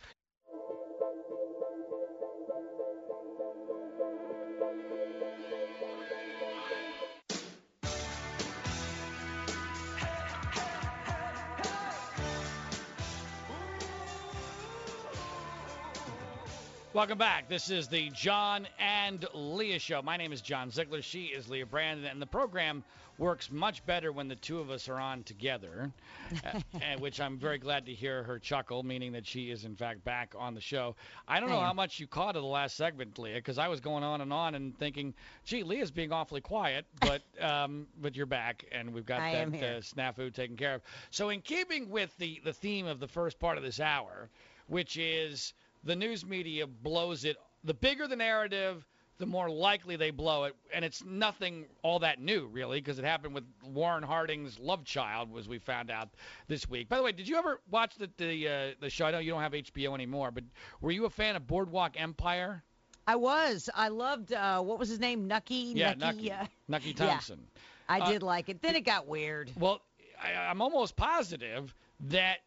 Welcome 16.98 17.18
back. 17.18 17.48
This 17.48 17.70
is 17.70 17.86
the 17.86 18.10
John 18.10 18.66
and 18.80 19.24
Leah 19.32 19.78
Show. 19.78 20.02
My 20.02 20.16
name 20.16 20.32
is 20.32 20.40
John 20.40 20.68
Ziegler. 20.68 21.00
She 21.00 21.26
is 21.26 21.48
Leah 21.48 21.64
Brandon, 21.64 22.06
and 22.06 22.20
the 22.20 22.26
program 22.26 22.82
works 23.18 23.52
much 23.52 23.86
better 23.86 24.10
when 24.10 24.26
the 24.26 24.34
two 24.34 24.58
of 24.58 24.68
us 24.68 24.88
are 24.88 24.98
on 24.98 25.22
together, 25.22 25.92
uh, 26.44 26.58
and 26.82 27.00
which 27.00 27.20
I'm 27.20 27.38
very 27.38 27.58
glad 27.58 27.86
to 27.86 27.94
hear 27.94 28.24
her 28.24 28.40
chuckle, 28.40 28.82
meaning 28.82 29.12
that 29.12 29.24
she 29.24 29.52
is 29.52 29.64
in 29.64 29.76
fact 29.76 30.02
back 30.02 30.34
on 30.36 30.56
the 30.56 30.60
show. 30.60 30.96
I 31.28 31.38
don't 31.38 31.50
know 31.50 31.60
how 31.60 31.72
much 31.72 32.00
you 32.00 32.08
caught 32.08 32.34
of 32.34 32.42
the 32.42 32.48
last 32.48 32.76
segment, 32.76 33.16
Leah, 33.16 33.36
because 33.36 33.58
I 33.58 33.68
was 33.68 33.78
going 33.78 34.02
on 34.02 34.20
and 34.20 34.32
on 34.32 34.56
and 34.56 34.76
thinking, 34.76 35.14
gee, 35.44 35.62
Leah's 35.62 35.92
being 35.92 36.10
awfully 36.10 36.40
quiet, 36.40 36.84
but 37.00 37.22
um, 37.40 37.86
but 38.02 38.16
you're 38.16 38.26
back, 38.26 38.64
and 38.72 38.92
we've 38.92 39.06
got 39.06 39.20
I 39.20 39.44
that. 39.44 39.46
Uh, 39.46 39.80
snafu 39.82 40.34
taken 40.34 40.56
care 40.56 40.74
of. 40.74 40.82
So 41.12 41.28
in 41.28 41.42
keeping 41.42 41.90
with 41.90 42.12
the 42.18 42.40
the 42.42 42.52
theme 42.52 42.88
of 42.88 42.98
the 42.98 43.06
first 43.06 43.38
part 43.38 43.56
of 43.56 43.62
this 43.62 43.78
hour, 43.78 44.30
which 44.66 44.96
is 44.96 45.54
the 45.84 45.96
news 45.96 46.24
media 46.24 46.66
blows 46.66 47.24
it. 47.24 47.36
The 47.64 47.74
bigger 47.74 48.06
the 48.06 48.16
narrative, 48.16 48.86
the 49.18 49.26
more 49.26 49.50
likely 49.50 49.96
they 49.96 50.10
blow 50.10 50.44
it. 50.44 50.54
And 50.72 50.84
it's 50.84 51.04
nothing 51.04 51.66
all 51.82 51.98
that 52.00 52.20
new, 52.20 52.46
really, 52.46 52.80
because 52.80 52.98
it 52.98 53.04
happened 53.04 53.34
with 53.34 53.44
Warren 53.64 54.02
Harding's 54.02 54.58
love 54.58 54.84
child, 54.84 55.30
as 55.36 55.48
we 55.48 55.58
found 55.58 55.90
out 55.90 56.08
this 56.46 56.68
week. 56.68 56.88
By 56.88 56.98
the 56.98 57.02
way, 57.02 57.12
did 57.12 57.28
you 57.28 57.36
ever 57.36 57.60
watch 57.70 57.96
the 57.96 58.08
the, 58.16 58.48
uh, 58.48 58.70
the 58.80 58.90
show? 58.90 59.06
I 59.06 59.10
know 59.10 59.18
you 59.18 59.30
don't 59.32 59.42
have 59.42 59.52
HBO 59.52 59.94
anymore, 59.94 60.30
but 60.30 60.44
were 60.80 60.92
you 60.92 61.04
a 61.06 61.10
fan 61.10 61.34
of 61.36 61.46
Boardwalk 61.46 62.00
Empire? 62.00 62.62
I 63.06 63.16
was. 63.16 63.70
I 63.74 63.88
loved. 63.88 64.32
Uh, 64.32 64.60
what 64.60 64.78
was 64.78 64.88
his 64.88 65.00
name? 65.00 65.26
Nucky. 65.26 65.72
Yeah, 65.74 65.94
Nucky. 65.94 66.28
Nucky. 66.28 66.32
Uh, 66.32 66.46
Nucky 66.68 66.92
Thompson. 66.94 67.40
I 67.88 68.00
Uh, 68.00 68.10
did 68.10 68.22
like 68.22 68.50
it. 68.50 68.60
Then 68.60 68.76
it 68.76 68.82
got 68.82 69.06
weird. 69.08 69.50
Well, 69.58 69.80
I, 70.22 70.34
I'm 70.34 70.60
almost 70.60 70.94
positive 70.94 71.74
that 72.00 72.40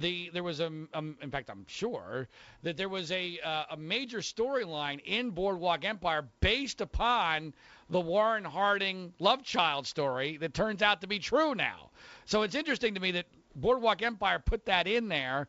the 0.00 0.30
there 0.32 0.42
was 0.42 0.60
a 0.60 0.66
um, 0.94 1.16
in 1.20 1.30
fact 1.30 1.50
I'm 1.50 1.64
sure 1.66 2.28
that 2.62 2.76
there 2.76 2.88
was 2.88 3.10
a 3.10 3.38
uh, 3.40 3.64
a 3.70 3.76
major 3.76 4.18
storyline 4.18 5.00
in 5.04 5.30
Boardwalk 5.30 5.84
Empire 5.84 6.24
based 6.40 6.80
upon 6.80 7.52
the 7.90 8.00
Warren 8.00 8.44
Harding 8.44 9.12
love 9.18 9.42
child 9.42 9.86
story 9.86 10.36
that 10.38 10.54
turns 10.54 10.82
out 10.82 11.00
to 11.00 11.06
be 11.06 11.18
true 11.18 11.54
now. 11.54 11.90
So 12.26 12.42
it's 12.42 12.54
interesting 12.54 12.94
to 12.94 13.00
me 13.00 13.12
that 13.12 13.26
Boardwalk 13.56 14.02
Empire 14.02 14.38
put 14.38 14.66
that 14.66 14.86
in 14.86 15.08
there 15.08 15.48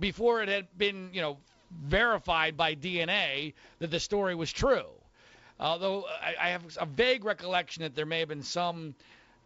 before 0.00 0.42
it 0.42 0.48
had 0.48 0.66
been 0.76 1.10
you 1.12 1.20
know 1.20 1.38
verified 1.86 2.56
by 2.56 2.74
DNA 2.74 3.54
that 3.78 3.90
the 3.90 4.00
story 4.00 4.34
was 4.34 4.52
true. 4.52 4.86
Although 5.58 6.06
I, 6.20 6.34
I 6.40 6.48
have 6.50 6.62
a 6.80 6.86
vague 6.86 7.24
recollection 7.24 7.82
that 7.84 7.94
there 7.94 8.06
may 8.06 8.20
have 8.20 8.28
been 8.28 8.42
some 8.42 8.94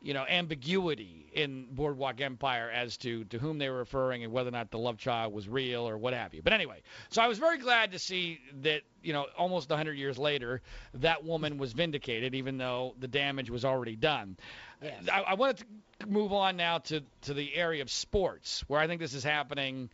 you 0.03 0.15
know, 0.15 0.25
ambiguity 0.29 1.27
in 1.33 1.67
Boardwalk 1.71 2.21
Empire 2.21 2.71
as 2.71 2.97
to 2.99 3.25
to 3.25 3.39
whom 3.39 3.59
they 3.59 3.69
were 3.69 3.79
referring 3.79 4.25
and 4.25 4.33
whether 4.33 4.49
or 4.49 4.53
not 4.53 4.71
the 4.71 4.79
love 4.79 4.99
child 4.99 5.33
was 5.33 5.49
real 5.49 5.89
or 5.89 5.99
what 5.99 6.15
have 6.15 6.35
you. 6.35 6.43
But 6.43 6.53
anyway, 6.53 6.83
so 7.11 7.21
I 7.21 7.29
was 7.29 7.39
very 7.39 7.59
glad 7.59 7.93
to 7.93 7.99
see 7.99 8.41
that, 8.63 8.83
you 9.03 9.13
know, 9.13 9.27
almost 9.37 9.69
100 9.69 9.95
years 9.95 10.19
later, 10.19 10.63
that 10.95 11.25
woman 11.25 11.59
was 11.59 11.73
vindicated, 11.73 12.35
even 12.35 12.59
though 12.59 12.95
the 12.99 13.09
damage 13.09 13.51
was 13.51 13.65
already 13.65 13.97
done. 13.97 14.37
Yes. 14.83 15.09
I, 15.13 15.21
I 15.21 15.35
wanted 15.35 15.65
to 16.01 16.07
move 16.07 16.33
on 16.33 16.57
now 16.57 16.79
to 16.79 17.03
to 17.23 17.35
the 17.35 17.55
area 17.55 17.83
of 17.83 17.91
sports, 17.91 18.65
where 18.69 18.81
I 18.81 18.87
think 18.87 19.01
this 19.01 19.15
is 19.15 19.25
happening 19.25 19.91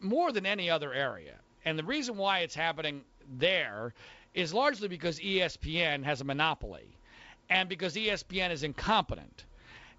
more 0.00 0.32
than 0.32 0.46
any 0.46 0.70
other 0.70 0.92
area. 0.92 1.34
And 1.64 1.78
the 1.78 1.84
reason 1.84 2.16
why 2.16 2.40
it's 2.40 2.54
happening 2.54 3.02
there 3.38 3.92
is 4.34 4.54
largely 4.54 4.88
because 4.88 5.18
ESPN 5.18 6.04
has 6.04 6.20
a 6.20 6.24
monopoly 6.24 6.95
and 7.50 7.68
because 7.68 7.94
ESPN 7.94 8.50
is 8.50 8.62
incompetent. 8.62 9.44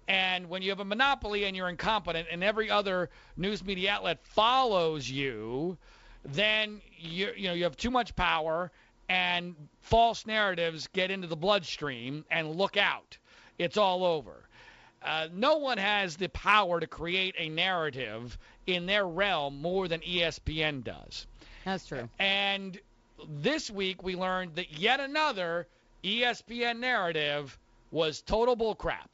And 0.06 0.48
when 0.48 0.62
you 0.62 0.70
have 0.70 0.80
a 0.80 0.84
monopoly 0.84 1.44
and 1.44 1.54
you're 1.54 1.68
incompetent 1.68 2.28
and 2.30 2.42
every 2.42 2.70
other 2.70 3.10
news 3.36 3.62
media 3.62 3.92
outlet 3.92 4.18
follows 4.22 5.08
you, 5.08 5.76
then 6.24 6.80
you 6.98 7.30
you 7.36 7.48
know 7.48 7.54
you 7.54 7.64
have 7.64 7.76
too 7.76 7.90
much 7.90 8.16
power 8.16 8.72
and 9.08 9.54
false 9.80 10.26
narratives 10.26 10.88
get 10.92 11.10
into 11.10 11.26
the 11.26 11.36
bloodstream 11.36 12.24
and 12.30 12.56
look 12.56 12.76
out. 12.76 13.16
It's 13.58 13.76
all 13.76 14.04
over. 14.04 14.48
Uh, 15.02 15.28
no 15.32 15.58
one 15.58 15.78
has 15.78 16.16
the 16.16 16.28
power 16.28 16.80
to 16.80 16.86
create 16.86 17.34
a 17.38 17.48
narrative 17.48 18.36
in 18.66 18.86
their 18.86 19.06
realm 19.06 19.60
more 19.60 19.88
than 19.88 20.00
ESPN 20.00 20.82
does. 20.82 21.26
That's 21.64 21.86
true. 21.86 22.08
And 22.18 22.78
this 23.28 23.70
week 23.70 24.02
we 24.02 24.16
learned 24.16 24.56
that 24.56 24.72
yet 24.78 25.00
another 25.00 25.68
ESPN 26.04 26.78
narrative 26.78 27.58
was 27.90 28.22
total 28.22 28.56
bullcrap. 28.56 29.12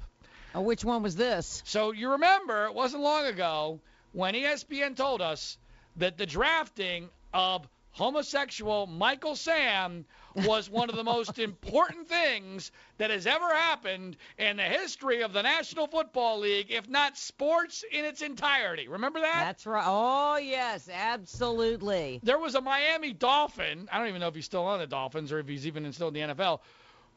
Oh, 0.55 0.61
which 0.61 0.85
one 0.85 1.03
was 1.03 1.17
this? 1.17 1.63
So 1.65 1.93
you 1.93 2.13
remember 2.13 2.67
it 2.67 2.75
wasn't 2.75 3.03
long 3.03 3.27
ago 3.27 3.81
when 4.13 4.35
ESPN 4.35 4.97
told 4.97 5.21
us 5.21 5.59
that 5.97 6.17
the 6.17 6.27
drafting 6.27 7.09
of 7.33 7.69
homosexual 7.95 8.87
Michael 8.89 9.37
Sam 9.37 10.05
was 10.35 10.69
one 10.69 10.91
of 10.91 10.97
the 10.97 11.05
most 11.05 11.39
important 11.39 12.09
things 12.09 12.73
that 12.99 13.11
has 13.11 13.27
ever 13.27 13.49
happened 13.55 14.17
in 14.37 14.57
the 14.57 14.65
history 14.65 15.23
of 15.23 15.33
the 15.33 15.43
National 15.43 15.87
Football 15.87 16.41
League, 16.41 16.71
if 16.71 16.89
not 16.89 17.17
sports 17.17 17.85
in 17.93 18.05
its 18.05 18.21
entirety. 18.21 18.89
Remember 18.89 19.21
that? 19.21 19.45
That's 19.45 19.65
right. 19.65 19.85
Oh, 19.87 20.37
yes, 20.37 20.89
absolutely. 20.93 22.21
there 22.25 22.39
was 22.39 22.57
a 22.57 22.61
Miami 22.61 23.13
Dolphin. 23.13 23.89
I 23.91 23.99
don't 23.99 24.09
even 24.09 24.21
know 24.21 24.29
if 24.29 24.35
he's 24.35 24.45
still 24.45 24.65
on 24.65 24.81
the 24.81 24.89
Dolphins 24.89 25.31
or 25.31 25.39
if 25.39 25.47
he's 25.47 25.67
even 25.67 25.91
still 25.93 26.09
in 26.09 26.15
the 26.15 26.35
NFL, 26.35 26.61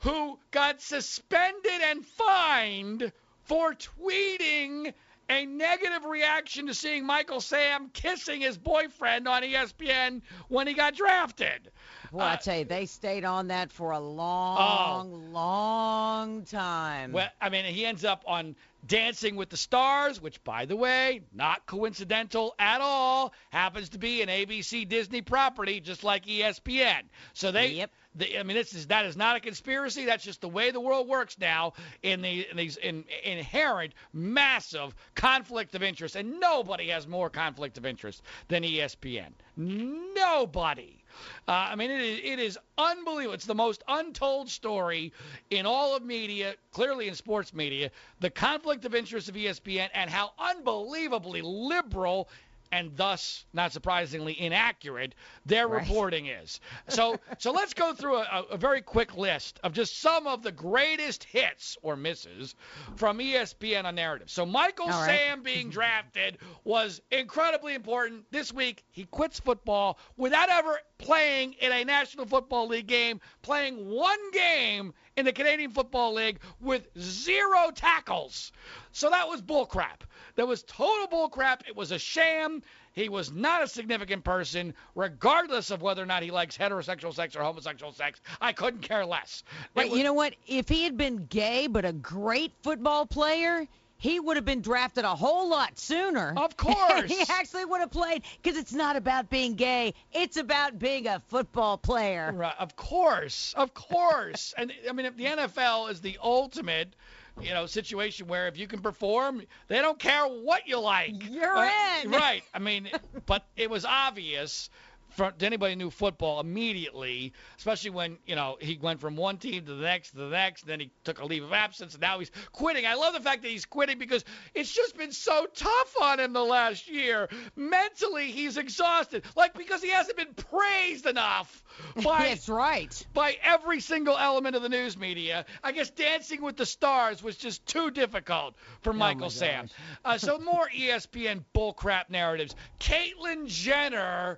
who 0.01 0.37
got 0.51 0.79
suspended 0.79 1.81
and 1.89 2.05
fined 2.05 3.11
for 3.45 3.73
tweeting 3.73 4.93
a 5.29 5.45
negative 5.45 6.05
reaction 6.05 6.67
to 6.67 6.73
seeing 6.73 7.05
Michael 7.05 7.41
Sam 7.41 7.89
kissing 7.93 8.41
his 8.41 8.57
boyfriend 8.57 9.27
on 9.27 9.43
ESPN 9.43 10.21
when 10.47 10.67
he 10.67 10.73
got 10.73 10.95
drafted. 10.95 11.71
I 12.17 12.33
Uh, 12.33 12.37
tell 12.37 12.57
you, 12.59 12.65
they 12.65 12.85
stayed 12.85 13.25
on 13.25 13.47
that 13.49 13.71
for 13.71 13.91
a 13.91 13.99
long, 13.99 15.33
long 15.33 16.43
time. 16.43 17.11
Well, 17.11 17.29
I 17.41 17.49
mean, 17.49 17.65
he 17.65 17.85
ends 17.85 18.05
up 18.05 18.23
on 18.25 18.55
Dancing 18.85 19.35
with 19.35 19.49
the 19.49 19.57
Stars, 19.57 20.21
which, 20.21 20.41
by 20.45 20.65
the 20.65 20.75
way, 20.77 21.21
not 21.33 21.65
coincidental 21.65 22.55
at 22.57 22.79
all, 22.79 23.33
happens 23.49 23.89
to 23.89 23.97
be 23.97 24.21
an 24.21 24.29
ABC 24.29 24.87
Disney 24.87 25.21
property, 25.21 25.81
just 25.81 26.03
like 26.05 26.25
ESPN. 26.25 27.01
So 27.33 27.51
they, 27.51 27.71
Yep. 27.73 27.91
The, 28.17 28.39
I 28.39 28.43
mean, 28.43 28.57
this 28.57 28.73
is 28.73 28.87
that 28.87 29.05
is 29.05 29.15
not 29.15 29.35
a 29.35 29.39
conspiracy. 29.39 30.05
That's 30.05 30.23
just 30.23 30.41
the 30.41 30.49
way 30.49 30.71
the 30.71 30.79
world 30.79 31.07
works 31.07 31.37
now 31.39 31.73
in 32.03 32.21
the 32.21 32.47
in 32.49 32.57
these 32.57 32.77
in, 32.77 33.05
inherent 33.23 33.93
massive 34.13 34.95
conflict 35.15 35.75
of 35.75 35.83
interest, 35.83 36.15
and 36.15 36.39
nobody 36.39 36.87
has 36.89 37.07
more 37.07 37.29
conflict 37.29 37.77
of 37.77 37.85
interest 37.85 38.21
than 38.47 38.63
ESPN. 38.63 39.31
Nobody. 39.55 41.03
Uh, 41.47 41.51
I 41.71 41.75
mean, 41.75 41.89
it 41.89 42.01
is, 42.01 42.19
it 42.23 42.39
is 42.39 42.59
unbelievable. 42.77 43.33
It's 43.33 43.45
the 43.45 43.55
most 43.55 43.83
untold 43.87 44.49
story 44.49 45.13
in 45.49 45.65
all 45.65 45.95
of 45.95 46.03
media, 46.03 46.55
clearly 46.71 47.07
in 47.07 47.15
sports 47.15 47.53
media, 47.53 47.89
the 48.19 48.29
conflict 48.29 48.85
of 48.85 48.93
interest 48.93 49.29
of 49.29 49.35
ESPN 49.35 49.89
and 49.93 50.09
how 50.09 50.33
unbelievably 50.37 51.41
liberal 51.41 52.29
and 52.71 52.95
thus, 52.95 53.45
not 53.53 53.71
surprisingly, 53.71 54.39
inaccurate 54.39 55.15
their 55.45 55.67
Right. 55.67 55.81
reporting 55.81 56.27
is. 56.27 56.59
So, 56.89 57.19
so 57.37 57.51
let's 57.51 57.73
go 57.73 57.93
through 57.93 58.17
a, 58.17 58.45
a 58.51 58.57
very 58.57 58.81
quick 58.81 59.15
list 59.17 59.59
of 59.63 59.73
just 59.73 59.99
some 59.99 60.27
of 60.27 60.43
the 60.43 60.51
greatest 60.51 61.23
hits 61.23 61.77
or 61.81 61.95
misses 61.95 62.55
from 62.95 63.19
ESPN 63.19 63.85
on 63.85 63.95
narrative. 63.95 64.29
So, 64.29 64.45
Michael 64.45 64.85
All 64.85 64.91
right. 64.91 65.05
Sam 65.05 65.43
being 65.43 65.69
drafted 65.69 66.37
was 66.63 67.01
incredibly 67.11 67.73
important. 67.73 68.25
This 68.31 68.53
week, 68.53 68.83
he 68.91 69.05
quits 69.05 69.39
football 69.39 69.97
without 70.17 70.49
ever 70.49 70.79
playing 70.97 71.53
in 71.53 71.71
a 71.71 71.83
National 71.83 72.25
Football 72.25 72.67
League 72.67 72.87
game, 72.87 73.19
playing 73.41 73.87
one 73.89 74.31
game 74.31 74.93
in 75.15 75.25
the 75.25 75.31
Canadian 75.33 75.71
Football 75.71 76.13
League 76.13 76.39
with 76.59 76.87
zero 76.99 77.71
tackles. 77.73 78.51
So 78.91 79.09
that 79.09 79.27
was 79.27 79.41
bullcrap. 79.41 80.01
That 80.37 80.47
was 80.47 80.63
total 80.63 81.07
bullcrap. 81.07 81.67
It 81.67 81.75
was 81.75 81.91
a 81.91 81.99
sham. 81.99 82.63
He 82.93 83.09
was 83.09 83.31
not 83.31 83.61
a 83.63 83.67
significant 83.67 84.23
person, 84.23 84.73
regardless 84.95 85.69
of 85.71 85.81
whether 85.81 86.01
or 86.01 86.05
not 86.05 86.23
he 86.23 86.31
likes 86.31 86.57
heterosexual 86.57 87.13
sex 87.13 87.35
or 87.35 87.43
homosexual 87.43 87.91
sex. 87.91 88.21
I 88.39 88.53
couldn't 88.53 88.81
care 88.81 89.05
less. 89.05 89.43
Right, 89.75 89.89
was- 89.89 89.97
you 89.97 90.03
know 90.03 90.13
what? 90.13 90.35
If 90.47 90.69
he 90.69 90.83
had 90.83 90.95
been 90.97 91.25
gay 91.25 91.67
but 91.67 91.85
a 91.85 91.91
great 91.93 92.53
football 92.63 93.05
player, 93.05 93.67
he 93.97 94.19
would 94.19 94.35
have 94.37 94.45
been 94.45 94.61
drafted 94.61 95.05
a 95.05 95.15
whole 95.15 95.49
lot 95.49 95.77
sooner. 95.79 96.33
Of 96.37 96.55
course. 96.57 97.09
he 97.11 97.23
actually 97.29 97.65
would 97.65 97.81
have 97.81 97.91
played 97.91 98.21
because 98.41 98.57
it's 98.59 98.73
not 98.73 98.95
about 98.95 99.29
being 99.31 99.55
gay. 99.55 99.93
It's 100.11 100.37
about 100.37 100.77
being 100.77 101.07
a 101.07 101.19
football 101.29 101.79
player. 101.79 102.31
Right, 102.31 102.53
of 102.59 102.75
course, 102.75 103.53
of 103.57 103.73
course. 103.73 104.53
and 104.57 104.71
I 104.87 104.93
mean, 104.93 105.07
if 105.07 105.17
the 105.17 105.25
NFL 105.25 105.89
is 105.91 105.99
the 106.01 106.19
ultimate, 106.21 106.93
you 107.41 107.53
know, 107.53 107.65
situation 107.65 108.27
where 108.27 108.47
if 108.47 108.57
you 108.57 108.67
can 108.67 108.79
perform, 108.81 109.41
they 109.67 109.79
don't 109.79 109.99
care 109.99 110.25
what 110.25 110.67
you 110.67 110.79
like. 110.79 111.13
You're 111.29 111.55
Uh, 111.55 111.69
in. 112.03 112.11
Right. 112.11 112.43
I 112.53 112.59
mean, 112.59 112.89
but 113.25 113.45
it 113.55 113.69
was 113.69 113.85
obvious 113.85 114.69
for 115.17 115.31
to 115.31 115.45
anybody 115.45 115.73
who 115.73 115.77
knew 115.77 115.89
football 115.89 116.39
immediately, 116.39 117.33
especially 117.57 117.89
when 117.89 118.19
you 118.27 118.35
know 118.35 118.57
he 118.61 118.77
went 118.79 119.01
from 119.01 119.17
one 119.17 119.37
team 119.37 119.65
to 119.65 119.73
the 119.73 119.81
next 119.81 120.11
to 120.11 120.17
the 120.17 120.29
next, 120.29 120.65
then 120.65 120.79
he 120.79 120.91
took 121.03 121.19
a 121.19 121.25
leave 121.25 121.43
of 121.43 121.51
absence, 121.51 121.93
and 121.93 122.01
now 122.01 122.19
he's 122.19 122.31
quitting. 122.51 122.85
I 122.85 122.93
love 122.93 123.13
the 123.13 123.19
fact 123.19 123.41
that 123.41 123.49
he's 123.49 123.65
quitting 123.65 123.97
because 123.97 124.23
it's 124.53 124.71
just 124.71 124.95
been 124.95 125.11
so 125.11 125.47
tough 125.55 125.95
on 126.01 126.19
him 126.19 126.33
the 126.33 126.43
last 126.43 126.87
year. 126.87 127.29
Mentally, 127.55 128.31
he's 128.31 128.57
exhausted, 128.57 129.23
like 129.35 129.55
because 129.55 129.81
he 129.81 129.89
hasn't 129.89 130.17
been 130.17 130.35
praised 130.35 131.07
enough 131.07 131.63
by 132.03 132.29
That's 132.29 132.47
right. 132.47 133.07
by 133.13 133.37
every 133.41 133.79
single 133.79 134.17
element 134.17 134.55
of 134.55 134.61
the 134.61 134.69
news 134.69 134.95
media. 134.95 135.45
I 135.63 135.71
guess 135.71 135.89
Dancing 135.89 136.43
with 136.43 136.57
the 136.57 136.65
Stars 136.65 137.23
was 137.23 137.35
just 137.35 137.65
too 137.65 137.89
difficult 137.89 138.53
for 138.81 138.93
Michael 138.93 139.21
my 139.21 139.27
Sam. 139.29 139.69
Uh, 140.05 140.19
so 140.19 140.37
more 140.37 140.69
ESPN 140.69 141.43
bullcrap 141.55 142.09
narratives. 142.09 142.55
Caitlyn 142.79 143.47
Jenner 143.47 144.37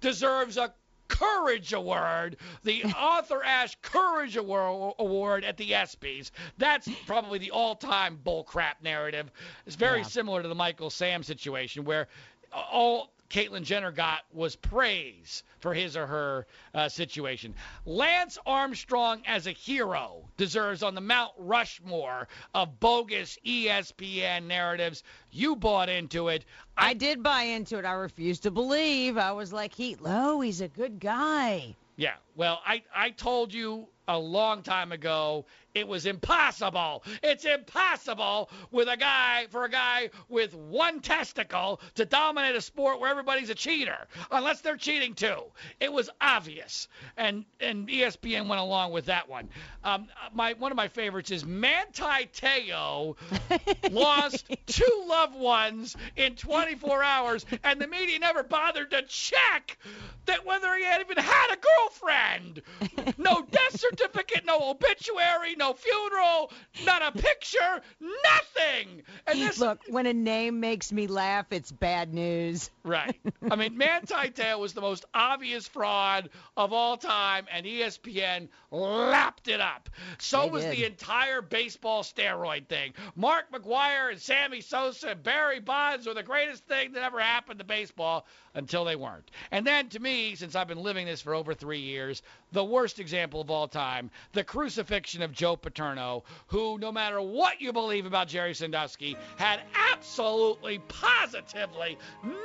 deserves 0.00 0.56
a 0.56 0.72
Courage 1.08 1.72
Award, 1.72 2.36
the 2.62 2.84
Arthur 2.96 3.42
Ashe 3.42 3.76
Courage 3.82 4.36
Award, 4.36 5.44
at 5.44 5.56
the 5.56 5.72
ESPYS. 5.72 6.30
That's 6.56 6.88
probably 7.06 7.38
the 7.38 7.50
all-time 7.50 8.18
bullcrap 8.24 8.74
narrative. 8.82 9.30
It's 9.66 9.76
very 9.76 9.98
Yeah. 9.98 10.04
similar 10.06 10.42
to 10.42 10.48
the 10.48 10.54
Michael 10.54 10.88
Sam 10.90 11.22
situation, 11.22 11.84
where 11.84 12.06
all 12.52 13.12
Caitlyn 13.30 13.62
Jenner 13.62 13.92
got 13.92 14.20
was 14.32 14.56
praise 14.56 15.44
for 15.60 15.72
his 15.72 15.96
or 15.96 16.06
her 16.06 16.46
uh, 16.74 16.88
situation. 16.88 17.54
Lance 17.86 18.38
Armstrong, 18.44 19.22
as 19.26 19.46
a 19.46 19.52
hero, 19.52 20.28
deserves 20.36 20.82
on 20.82 20.94
the 20.94 21.00
Mount 21.00 21.32
Rushmore 21.38 22.28
of 22.54 22.80
bogus 22.80 23.38
ESPN 23.46 24.46
narratives. 24.46 25.04
You 25.30 25.54
bought 25.54 25.88
into 25.88 26.28
it. 26.28 26.44
I 26.76 26.94
did 26.94 27.22
buy 27.22 27.42
into 27.42 27.78
it. 27.78 27.84
I 27.84 27.92
refused 27.92 28.42
to 28.42 28.50
believe. 28.50 29.16
I 29.16 29.32
was 29.32 29.52
like, 29.52 29.72
Heat 29.72 30.00
Low, 30.00 30.40
he's 30.40 30.60
a 30.60 30.68
good 30.68 30.98
guy. 30.98 31.76
Yeah. 31.96 32.14
Well, 32.40 32.62
I, 32.64 32.80
I 32.96 33.10
told 33.10 33.52
you 33.52 33.86
a 34.08 34.18
long 34.18 34.62
time 34.62 34.92
ago 34.92 35.44
it 35.72 35.86
was 35.86 36.04
impossible. 36.04 37.04
It's 37.22 37.44
impossible 37.44 38.50
with 38.72 38.88
a 38.88 38.96
guy 38.96 39.46
for 39.50 39.64
a 39.64 39.70
guy 39.70 40.10
with 40.28 40.52
one 40.54 40.98
testicle 41.00 41.80
to 41.94 42.04
dominate 42.04 42.56
a 42.56 42.60
sport 42.60 42.98
where 42.98 43.08
everybody's 43.08 43.50
a 43.50 43.54
cheater, 43.54 44.08
unless 44.32 44.62
they're 44.62 44.76
cheating 44.76 45.14
too. 45.14 45.42
It 45.78 45.92
was 45.92 46.10
obvious, 46.20 46.88
and 47.16 47.44
and 47.60 47.88
ESPN 47.88 48.48
went 48.48 48.60
along 48.60 48.90
with 48.90 49.04
that 49.06 49.28
one. 49.28 49.48
Um, 49.84 50.08
my 50.32 50.54
one 50.54 50.72
of 50.72 50.76
my 50.76 50.88
favorites 50.88 51.30
is 51.30 51.44
Manti 51.44 52.26
Te'o 52.32 53.16
lost 53.92 54.46
two 54.66 55.04
loved 55.06 55.36
ones 55.36 55.96
in 56.16 56.34
24 56.34 57.02
hours, 57.04 57.46
and 57.62 57.80
the 57.80 57.86
media 57.86 58.18
never 58.18 58.42
bothered 58.42 58.90
to 58.90 59.02
check 59.02 59.78
that 60.26 60.44
whether 60.44 60.74
he 60.74 60.82
had 60.82 61.00
even 61.00 61.16
had 61.16 61.54
a 61.54 61.56
girlfriend. 61.56 62.29
No 63.18 63.42
death 63.50 63.78
certificate, 63.80 64.44
no 64.44 64.70
obituary, 64.70 65.54
no 65.56 65.72
funeral, 65.74 66.52
not 66.84 67.02
a 67.02 67.12
picture, 67.12 67.82
nothing. 68.00 69.02
And 69.26 69.40
this 69.40 69.58
Look, 69.58 69.80
when 69.88 70.06
a 70.06 70.14
name 70.14 70.60
makes 70.60 70.92
me 70.92 71.06
laugh, 71.06 71.46
it's 71.50 71.70
bad 71.70 72.12
news. 72.14 72.70
Right. 72.82 73.18
I 73.50 73.56
mean, 73.56 73.76
Manti 73.76 74.30
Te'o 74.30 74.58
was 74.58 74.72
the 74.72 74.80
most 74.80 75.04
obvious 75.12 75.68
fraud 75.68 76.30
of 76.56 76.72
all 76.72 76.96
time, 76.96 77.46
and 77.52 77.66
ESPN 77.66 78.48
lapped 78.70 79.48
it 79.48 79.60
up. 79.60 79.90
So 80.18 80.42
They 80.42 80.50
was 80.50 80.64
did. 80.64 80.76
the 80.76 80.84
entire 80.86 81.42
baseball 81.42 82.02
steroid 82.02 82.68
thing. 82.68 82.94
Mark 83.16 83.52
McGwire 83.52 84.10
and 84.10 84.20
Sammy 84.20 84.60
Sosa 84.60 85.10
and 85.10 85.22
Barry 85.22 85.60
Bonds 85.60 86.06
were 86.06 86.14
the 86.14 86.22
greatest 86.22 86.64
thing 86.66 86.92
that 86.92 87.02
ever 87.02 87.20
happened 87.20 87.58
to 87.58 87.64
baseball 87.64 88.26
until 88.54 88.84
they 88.84 88.96
weren't. 88.96 89.30
And 89.50 89.66
then, 89.66 89.88
to 89.90 90.00
me, 90.00 90.34
since 90.34 90.54
I've 90.56 90.68
been 90.68 90.82
living 90.82 91.06
this 91.06 91.20
for 91.20 91.34
over 91.34 91.54
three 91.54 91.80
years, 91.80 92.09
the 92.52 92.64
worst 92.64 92.98
example 92.98 93.40
of 93.40 93.50
all 93.50 93.68
time, 93.68 94.10
the 94.32 94.44
crucifixion 94.44 95.22
of 95.22 95.32
Joe 95.32 95.56
Paterno, 95.56 96.24
who, 96.48 96.78
no 96.78 96.90
matter 96.92 97.20
what 97.20 97.60
you 97.60 97.72
believe 97.72 98.06
about 98.06 98.28
Jerry 98.28 98.54
Sandusky, 98.54 99.16
had 99.36 99.60
absolutely, 99.92 100.78
positively 100.88 101.96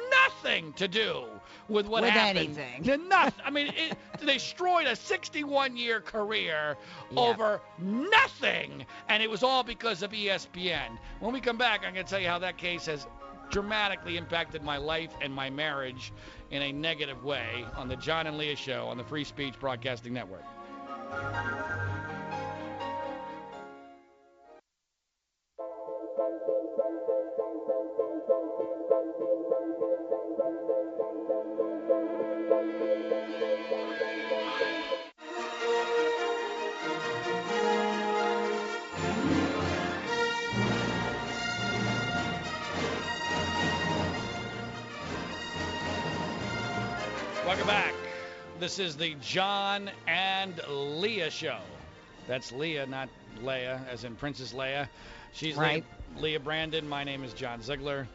nothing 0.09 0.73
to 0.73 0.87
do 0.87 1.23
with 1.69 1.87
what 1.87 2.01
With 2.03 2.11
happened. 2.11 2.57
anything. 2.59 3.07
Nothing. 3.09 3.41
I 3.45 3.49
mean, 3.49 3.67
it, 3.67 3.97
they 4.21 4.33
destroyed 4.33 4.87
a 4.87 4.91
61-year 4.91 6.01
career 6.01 6.77
Yeah. 7.11 7.19
over 7.19 7.61
nothing, 7.79 8.85
and 9.09 9.21
it 9.23 9.29
was 9.29 9.43
all 9.43 9.63
because 9.63 10.03
of 10.03 10.11
ESPN. 10.11 10.97
When 11.19 11.33
we 11.33 11.41
come 11.41 11.57
back, 11.57 11.81
I'm 11.85 11.93
going 11.93 12.05
to 12.05 12.09
tell 12.09 12.19
you 12.19 12.27
how 12.27 12.39
that 12.39 12.57
case 12.57 12.85
has 12.85 13.07
dramatically 13.49 14.17
impacted 14.17 14.63
my 14.63 14.77
life 14.77 15.11
and 15.21 15.33
my 15.33 15.49
marriage 15.49 16.11
in 16.51 16.61
a 16.61 16.71
negative 16.71 17.23
way 17.23 17.65
on 17.75 17.87
the 17.87 17.95
John 17.95 18.27
and 18.27 18.37
Leah 18.37 18.55
Show 18.55 18.87
on 18.87 18.97
the 18.97 19.03
Free 19.03 19.23
Speech 19.23 19.59
Broadcasting 19.59 20.13
Network. 20.13 20.43
This 48.65 48.79
is 48.79 48.97
the 48.97 49.13
John 49.21 49.91
and 50.07 50.59
Leah 50.67 51.29
Show. 51.29 51.59
That's 52.25 52.51
Leah, 52.51 52.87
not 52.87 53.09
Leia, 53.43 53.87
as 53.87 54.05
in 54.05 54.15
Princess 54.15 54.53
Leia. 54.53 54.87
She's 55.33 55.55
Right. 55.55 55.85
Leah, 56.15 56.23
Leah 56.23 56.39
Brandon. 56.39 56.89
My 56.89 57.03
name 57.03 57.23
is 57.23 57.31
John 57.33 57.61
Ziegler. 57.61 58.07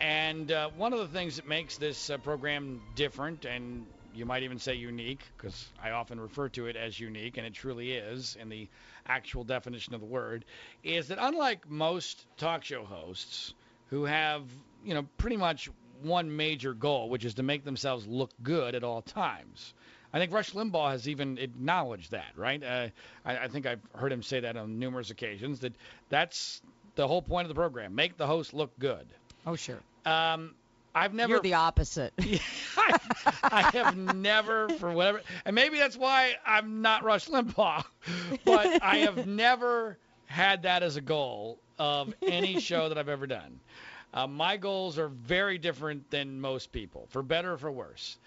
And 0.00 0.50
uh, 0.50 0.70
one 0.78 0.94
of 0.94 0.98
the 1.00 1.08
things 1.08 1.36
that 1.36 1.46
makes 1.46 1.76
this 1.76 2.08
uh, 2.08 2.16
program 2.16 2.80
different, 2.94 3.44
and 3.44 3.84
you 4.14 4.24
might 4.24 4.44
even 4.44 4.58
say 4.58 4.76
unique, 4.76 5.20
because 5.36 5.68
I 5.84 5.90
often 5.90 6.18
refer 6.18 6.48
to 6.48 6.68
it 6.68 6.76
as 6.76 6.98
unique, 6.98 7.36
and 7.36 7.46
it 7.46 7.52
truly 7.52 7.92
is 7.92 8.38
in 8.40 8.48
the 8.48 8.70
actual 9.06 9.44
definition 9.44 9.92
of 9.92 10.00
the 10.00 10.06
word, 10.06 10.46
is 10.82 11.08
that 11.08 11.18
unlike 11.20 11.68
most 11.68 12.24
talk 12.38 12.64
show 12.64 12.86
hosts 12.86 13.52
who 13.90 14.06
have, 14.06 14.44
you 14.86 14.94
know, 14.94 15.06
pretty 15.18 15.36
much 15.36 15.68
one 16.04 16.36
major 16.36 16.74
goal, 16.74 17.08
which 17.08 17.24
is 17.24 17.34
to 17.34 17.42
make 17.42 17.64
themselves 17.64 18.06
look 18.06 18.30
good 18.42 18.74
at 18.74 18.84
all 18.84 19.02
times. 19.02 19.74
I 20.12 20.18
think 20.18 20.32
Rush 20.32 20.52
Limbaugh 20.52 20.90
has 20.90 21.08
even 21.08 21.38
acknowledged 21.38 22.10
that, 22.10 22.32
right? 22.36 22.62
Uh, 22.62 22.88
I, 23.24 23.38
I 23.38 23.48
think 23.48 23.66
I've 23.66 23.80
heard 23.94 24.12
him 24.12 24.22
say 24.22 24.40
that 24.40 24.56
on 24.56 24.78
numerous 24.78 25.10
occasions. 25.10 25.60
That 25.60 25.72
that's 26.10 26.60
the 26.96 27.08
whole 27.08 27.22
point 27.22 27.46
of 27.46 27.48
the 27.48 27.54
program: 27.54 27.94
make 27.94 28.16
the 28.16 28.26
host 28.26 28.52
look 28.52 28.78
good. 28.78 29.06
Oh, 29.46 29.56
sure. 29.56 29.80
Um, 30.04 30.54
I've 30.94 31.14
never. 31.14 31.32
You're 31.32 31.40
the 31.40 31.54
opposite. 31.54 32.12
I, 32.76 32.98
I 33.42 33.62
have 33.72 33.96
never, 33.96 34.68
for 34.70 34.90
whatever, 34.92 35.22
and 35.46 35.54
maybe 35.54 35.78
that's 35.78 35.96
why 35.96 36.34
I'm 36.44 36.82
not 36.82 37.04
Rush 37.04 37.28
Limbaugh, 37.28 37.84
but 38.44 38.82
I 38.82 38.98
have 38.98 39.26
never 39.26 39.96
had 40.26 40.62
that 40.62 40.82
as 40.82 40.96
a 40.96 41.00
goal 41.00 41.58
of 41.78 42.14
any 42.22 42.60
show 42.60 42.88
that 42.88 42.98
I've 42.98 43.08
ever 43.08 43.26
done. 43.26 43.60
Uh, 44.14 44.26
my 44.26 44.56
goals 44.56 44.98
are 44.98 45.08
very 45.08 45.58
different 45.58 46.10
than 46.10 46.40
most 46.40 46.72
people, 46.72 47.06
for 47.10 47.22
better 47.22 47.52
or 47.52 47.58
for 47.58 47.72
worse. 47.72 48.18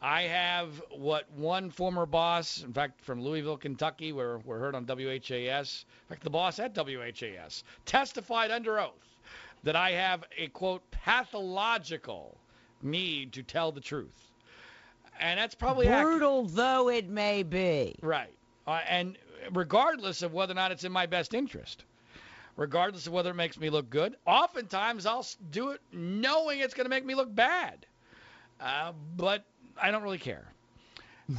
I 0.00 0.22
have 0.22 0.82
what 0.90 1.30
one 1.32 1.70
former 1.70 2.06
boss, 2.06 2.62
in 2.62 2.72
fact, 2.72 3.00
from 3.00 3.22
Louisville, 3.22 3.56
Kentucky, 3.56 4.12
where 4.12 4.38
we're 4.38 4.58
heard 4.58 4.74
on 4.74 4.84
WHAS, 4.84 5.84
in 6.02 6.08
fact, 6.08 6.24
the 6.24 6.30
boss 6.30 6.58
at 6.58 6.74
WHAS, 6.74 7.64
testified 7.86 8.50
under 8.50 8.78
oath 8.78 9.18
that 9.62 9.76
I 9.76 9.92
have 9.92 10.24
a 10.36 10.48
quote 10.48 10.82
pathological 10.90 12.36
need 12.82 13.32
to 13.32 13.42
tell 13.42 13.72
the 13.72 13.80
truth, 13.80 14.30
and 15.20 15.38
that's 15.38 15.54
probably 15.54 15.88
accurate. 15.88 16.18
Brutal 16.18 16.46
though 16.46 16.88
it 16.90 17.08
may 17.08 17.42
be. 17.42 17.96
Right. 18.02 18.34
Uh, 18.66 18.80
and 18.88 19.16
regardless 19.52 20.22
of 20.22 20.32
whether 20.32 20.52
or 20.52 20.56
not 20.56 20.70
it's 20.70 20.84
in 20.84 20.92
my 20.92 21.06
best 21.06 21.32
interest, 21.34 21.84
regardless 22.56 23.06
of 23.06 23.12
whether 23.12 23.30
it 23.30 23.34
makes 23.34 23.58
me 23.58 23.70
look 23.70 23.90
good, 23.90 24.16
oftentimes 24.26 25.06
I'll 25.06 25.26
do 25.50 25.70
it 25.70 25.80
knowing 25.92 26.60
it's 26.60 26.74
going 26.74 26.84
to 26.86 26.90
make 26.90 27.04
me 27.04 27.14
look 27.14 27.34
bad. 27.34 27.86
Uh, 28.60 28.92
but 29.16 29.44
I 29.80 29.90
don't 29.90 30.02
really 30.02 30.18
care. 30.18 30.46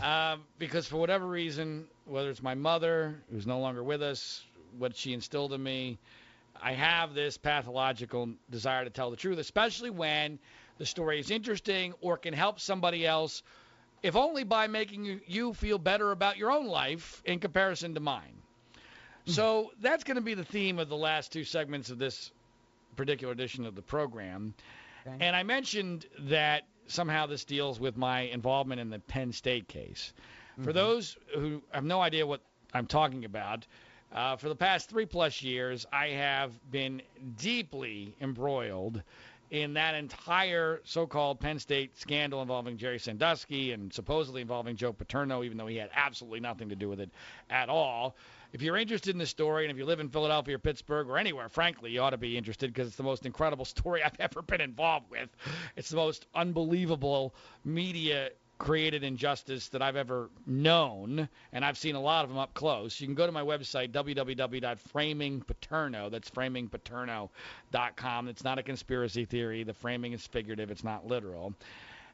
Um, 0.02 0.42
because 0.58 0.88
for 0.88 0.98
whatever 0.98 1.28
reason, 1.28 1.86
whether 2.06 2.32
it's 2.32 2.42
my 2.42 2.56
mother, 2.56 3.22
who's 3.32 3.46
no 3.46 3.60
longer 3.60 3.84
with 3.84 4.02
us, 4.02 4.44
what 4.80 4.96
she 4.96 5.14
instilled 5.14 5.54
in 5.54 5.62
me, 5.62 6.00
I 6.60 6.74
have 6.74 7.14
this 7.14 7.38
pathological 7.38 8.30
desire 8.50 8.84
to 8.84 8.90
tell 8.90 9.12
the 9.12 9.16
truth, 9.16 9.38
especially 9.38 9.92
when 9.92 10.40
the 10.80 10.88
story 10.88 11.20
is 11.20 11.30
interesting 11.30 11.94
or 12.02 12.18
can 12.18 12.34
help 12.34 12.60
somebody 12.60 13.06
else 13.06 13.44
if 14.02 14.16
only 14.16 14.44
by 14.44 14.68
making 14.68 15.22
you 15.28 15.54
feel 15.54 15.78
better 15.78 16.12
about 16.12 16.38
your 16.38 16.52
own 16.52 16.68
life 16.68 17.22
in 17.26 17.40
comparison 17.40 17.94
to 17.94 18.00
mine. 18.00 18.42
So 19.26 19.72
that's 19.82 20.04
going 20.04 20.16
to 20.16 20.22
be 20.22 20.34
the 20.34 20.44
theme 20.44 20.80
of 20.80 20.90
the 20.90 20.98
last 20.98 21.32
two 21.32 21.44
segments 21.44 21.90
of 21.90 21.98
this 21.98 22.32
particular 22.96 23.34
edition 23.34 23.66
of 23.66 23.76
the 23.76 23.82
program. 23.82 24.54
Okay. 25.06 25.18
And 25.20 25.36
I 25.36 25.44
mentioned 25.44 26.06
that 26.20 26.64
somehow 26.88 27.26
this 27.26 27.46
deals 27.46 27.80
with 27.80 27.98
my 27.98 28.22
involvement 28.22 28.82
in 28.82 28.90
the 28.90 29.00
Penn 29.00 29.32
State 29.32 29.68
case. 29.68 30.14
For 30.64 30.72
those 30.72 31.18
who 31.34 31.62
have 31.72 31.84
no 31.84 32.00
idea 32.00 32.26
what 32.26 32.40
I'm 32.74 32.88
talking 32.88 33.26
about, 33.26 33.68
uh, 34.14 34.38
for 34.38 34.48
the 34.48 34.56
past 34.56 34.90
three 34.90 35.06
plus 35.06 35.42
years, 35.42 35.86
I 35.92 36.08
have 36.10 36.54
been 36.72 37.02
deeply 37.38 38.16
embroiled 38.22 39.04
in 39.52 39.74
that 39.74 39.96
entire 39.96 40.82
so-called 40.86 41.40
Penn 41.40 41.60
State 41.60 41.98
scandal 41.98 42.42
involving 42.42 42.78
Jerry 42.78 43.00
Sandusky 43.00 43.74
and 43.74 43.94
supposedly 43.94 44.42
involving 44.42 44.78
Joe 44.78 44.94
Paterno, 44.94 45.44
even 45.44 45.58
though 45.58 45.68
he 45.68 45.76
had 45.76 45.90
absolutely 45.94 46.40
nothing 46.40 46.70
to 46.70 46.76
do 46.76 46.88
with 46.88 47.02
it 47.02 47.10
at 47.50 47.70
all. 47.70 48.16
If 48.56 48.62
you're 48.62 48.78
interested 48.78 49.14
in 49.14 49.18
the 49.18 49.26
story, 49.26 49.66
and 49.66 49.72
if 49.72 49.78
you 49.78 49.84
live 49.84 50.00
in 50.00 50.08
Philadelphia 50.08 50.56
or 50.56 50.60
Pittsburgh 50.60 51.10
or 51.10 51.18
anywhere, 51.18 51.50
frankly, 51.50 51.92
you 51.92 52.00
ought 52.00 52.12
to 52.12 52.18
be 52.18 52.38
interested 52.38 52.74
because 52.74 52.88
it's 52.88 52.96
the 52.96 53.04
most 53.04 53.26
incredible 53.26 53.66
story 53.76 54.02
I've 54.02 54.18
ever 54.18 54.42
been 54.42 54.62
involved 54.62 55.12
with. 55.12 55.28
It's 55.76 55.90
the 55.90 55.98
most 55.98 56.26
unbelievable 56.34 57.36
media 57.66 58.30
created 58.58 59.04
injustice 59.04 59.68
that 59.70 59.82
I've 59.82 59.96
ever 59.98 60.30
known, 60.48 61.28
and 61.52 61.66
I've 61.66 61.78
seen 61.78 61.96
a 61.96 62.00
lot 62.00 62.24
of 62.24 62.30
them 62.30 62.38
up 62.38 62.54
close. 62.54 63.02
You 63.02 63.08
can 63.08 63.16
go 63.16 63.26
to 63.26 63.32
my 63.34 63.42
website, 63.42 63.92
www.framingpaterno. 63.92 66.10
That's 66.10 66.30
framingpaterno.com. 66.30 68.28
It's 68.30 68.44
not 68.46 68.58
a 68.58 68.64
conspiracy 68.64 69.26
theory. 69.26 69.64
The 69.64 69.74
framing 69.74 70.14
is 70.14 70.26
figurative. 70.26 70.72
It's 70.72 70.86
not 70.86 71.06
literal. 71.06 71.54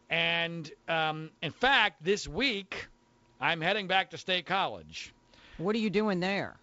And 0.10 0.72
um, 0.88 1.30
in 1.44 1.52
fact, 1.52 2.04
this 2.04 2.28
week, 2.28 2.88
I'm 3.40 3.62
heading 3.62 3.86
back 3.86 4.10
to 4.10 4.18
State 4.18 4.48
College. 4.48 5.14
What 5.64 5.76
are 5.76 5.80
you 5.80 5.90
doing 5.90 6.20
there? 6.20 6.56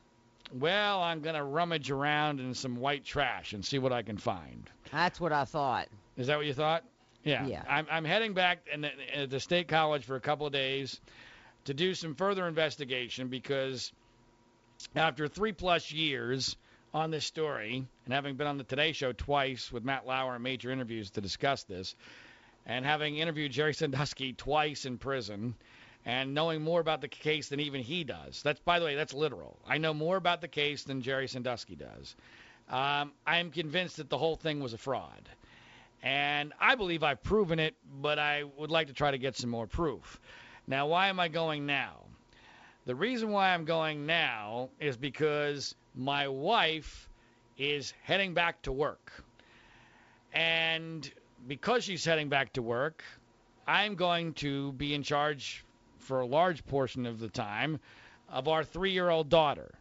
Well, 0.52 1.02
I'm 1.02 1.20
going 1.20 1.34
to 1.34 1.44
rummage 1.44 1.90
around 1.90 2.40
in 2.40 2.54
some 2.54 2.76
white 2.76 3.04
trash 3.04 3.52
and 3.52 3.64
see 3.64 3.78
what 3.78 3.92
I 3.92 4.02
can 4.02 4.16
find. 4.16 4.68
That's 4.90 5.20
what 5.20 5.32
I 5.32 5.44
thought. 5.44 5.88
Is 6.16 6.26
that 6.28 6.36
what 6.36 6.46
you 6.46 6.54
thought? 6.54 6.84
Yeah. 7.22 7.46
Yeah. 7.46 7.62
I'm, 7.68 7.86
I'm 7.90 8.04
heading 8.04 8.32
back 8.32 8.60
the, 8.64 9.26
the 9.26 9.40
State 9.40 9.68
College 9.68 10.04
for 10.04 10.16
a 10.16 10.20
couple 10.20 10.46
of 10.46 10.52
days 10.52 11.00
to 11.64 11.74
do 11.74 11.94
some 11.94 12.14
further 12.14 12.48
investigation 12.48 13.28
because 13.28 13.92
after 14.96 15.28
three 15.28 15.52
plus 15.52 15.92
years 15.92 16.56
on 16.94 17.10
this 17.10 17.26
story 17.26 17.84
and 18.04 18.14
having 18.14 18.36
been 18.36 18.46
on 18.46 18.56
the 18.56 18.64
Today 18.64 18.92
Show 18.92 19.12
twice 19.12 19.70
with 19.70 19.84
Matt 19.84 20.06
Lauer 20.06 20.36
in 20.36 20.42
major 20.42 20.70
interviews 20.70 21.10
to 21.10 21.20
discuss 21.20 21.64
this, 21.64 21.94
and 22.64 22.84
having 22.84 23.16
interviewed 23.16 23.52
Jerry 23.52 23.74
Sandusky 23.74 24.32
twice 24.32 24.86
in 24.86 24.98
prison, 24.98 25.54
and 26.08 26.32
knowing 26.32 26.62
more 26.62 26.80
about 26.80 27.02
the 27.02 27.08
case 27.08 27.50
than 27.50 27.60
even 27.60 27.82
he 27.82 28.02
does. 28.02 28.40
That's, 28.42 28.58
by 28.60 28.78
the 28.78 28.86
way, 28.86 28.94
that's 28.94 29.12
literal. 29.12 29.58
I 29.68 29.76
know 29.76 29.92
more 29.92 30.16
about 30.16 30.40
the 30.40 30.48
case 30.48 30.82
than 30.84 31.02
Jerry 31.02 31.28
Sandusky 31.28 31.76
does. 31.76 32.16
Um, 32.70 33.12
I 33.26 33.36
am 33.36 33.50
convinced 33.50 33.98
that 33.98 34.08
the 34.08 34.16
whole 34.16 34.34
thing 34.34 34.60
was 34.60 34.72
a 34.72 34.78
fraud. 34.78 35.28
And 36.02 36.54
I 36.58 36.76
believe 36.76 37.02
I've 37.02 37.22
proven 37.22 37.58
it, 37.58 37.74
but 38.00 38.18
I 38.18 38.44
would 38.56 38.70
like 38.70 38.86
to 38.86 38.94
try 38.94 39.10
to 39.10 39.18
get 39.18 39.36
some 39.36 39.50
more 39.50 39.66
proof. 39.66 40.18
Now, 40.66 40.86
why 40.86 41.08
am 41.08 41.20
I 41.20 41.28
going 41.28 41.66
now? 41.66 42.04
The 42.86 42.94
reason 42.94 43.28
why 43.28 43.52
I'm 43.52 43.66
going 43.66 44.06
now 44.06 44.70
is 44.80 44.96
because 44.96 45.74
my 45.94 46.26
wife 46.26 47.10
is 47.58 47.92
heading 48.02 48.32
back 48.32 48.62
to 48.62 48.72
work. 48.72 49.12
And 50.32 51.10
because 51.46 51.84
she's 51.84 52.02
heading 52.02 52.30
back 52.30 52.54
to 52.54 52.62
work, 52.62 53.04
I'm 53.66 53.94
going 53.94 54.32
to 54.34 54.72
be 54.72 54.94
in 54.94 55.02
charge 55.02 55.66
for 56.08 56.20
a 56.20 56.26
large 56.26 56.64
portion 56.66 57.06
of 57.06 57.20
the 57.20 57.28
time 57.28 57.78
of 58.30 58.48
our 58.48 58.64
three 58.64 58.90
year 58.92 59.10
old 59.10 59.28
daughter, 59.28 59.74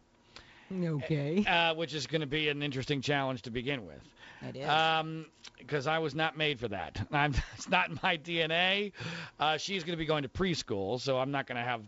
Okay. 0.72 1.44
uh, 1.46 1.74
which 1.74 1.94
is 1.94 2.06
going 2.06 2.20
to 2.20 2.26
be 2.26 2.50
an 2.50 2.62
interesting 2.62 3.00
challenge 3.00 3.42
to 3.42 3.50
begin 3.50 3.86
with. 3.86 4.02
It 4.42 4.56
is. 4.56 4.68
Um, 4.68 5.26
because 5.58 5.86
I 5.88 5.98
was 5.98 6.14
not 6.14 6.36
made 6.36 6.60
for 6.60 6.68
that. 6.68 7.04
I'm, 7.12 7.34
it's 7.56 7.68
not 7.68 7.88
in 7.90 7.98
my 8.02 8.16
DNA. 8.18 8.92
Uh, 9.40 9.56
she's 9.56 9.82
going 9.82 9.94
to 9.94 9.98
be 9.98 10.04
going 10.04 10.22
to 10.22 10.28
preschool, 10.28 11.00
so 11.00 11.18
I'm 11.18 11.30
not 11.32 11.46
going 11.46 11.56
to 11.56 11.64
have 11.64 11.80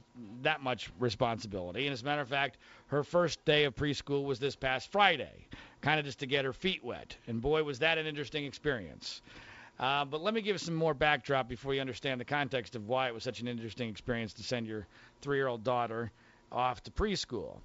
that 0.42 0.60
much 0.62 0.90
responsibility. 0.98 1.86
And 1.86 1.92
as 1.92 2.02
a 2.02 2.04
matter 2.06 2.22
of 2.22 2.28
fact, 2.28 2.56
her 2.88 3.04
first 3.04 3.44
day 3.44 3.64
of 3.64 3.76
preschool 3.76 4.24
was 4.24 4.40
this 4.40 4.56
past 4.56 4.90
Friday, 4.90 5.46
kind 5.82 6.00
of 6.00 6.06
just 6.06 6.18
to 6.20 6.26
get 6.26 6.44
her 6.44 6.52
feet 6.52 6.82
wet. 6.82 7.14
And 7.28 7.40
boy, 7.40 7.62
was 7.62 7.78
that 7.80 7.98
an 7.98 8.06
interesting 8.06 8.44
experience. 8.46 9.20
Uh, 9.80 10.04
but 10.04 10.20
let 10.22 10.34
me 10.34 10.42
give 10.42 10.60
some 10.60 10.74
more 10.74 10.92
backdrop 10.92 11.48
before 11.48 11.72
you 11.72 11.80
understand 11.80 12.20
the 12.20 12.24
context 12.24 12.76
of 12.76 12.86
why 12.86 13.08
it 13.08 13.14
was 13.14 13.22
such 13.22 13.40
an 13.40 13.48
interesting 13.48 13.88
experience 13.88 14.34
to 14.34 14.42
send 14.42 14.66
your 14.66 14.86
three-year-old 15.22 15.64
daughter 15.64 16.12
off 16.52 16.82
to 16.82 16.90
preschool. 16.90 17.56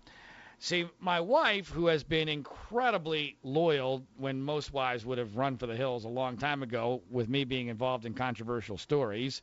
See, 0.60 0.88
my 1.02 1.20
wife, 1.20 1.70
who 1.70 1.88
has 1.88 2.06
been 2.06 2.30
incredibly 2.30 3.36
loyal 3.44 4.02
when 4.18 4.42
most 4.42 4.72
wives 4.72 5.06
would 5.06 5.18
have 5.18 5.36
run 5.36 5.58
for 5.58 5.68
the 5.68 5.76
hills 5.76 6.06
a 6.06 6.08
long 6.10 6.38
time 6.38 6.64
ago, 6.64 7.02
with 7.12 7.28
me 7.28 7.44
being 7.44 7.68
involved 7.68 8.06
in 8.06 8.14
controversial 8.14 8.78
stories, 8.78 9.42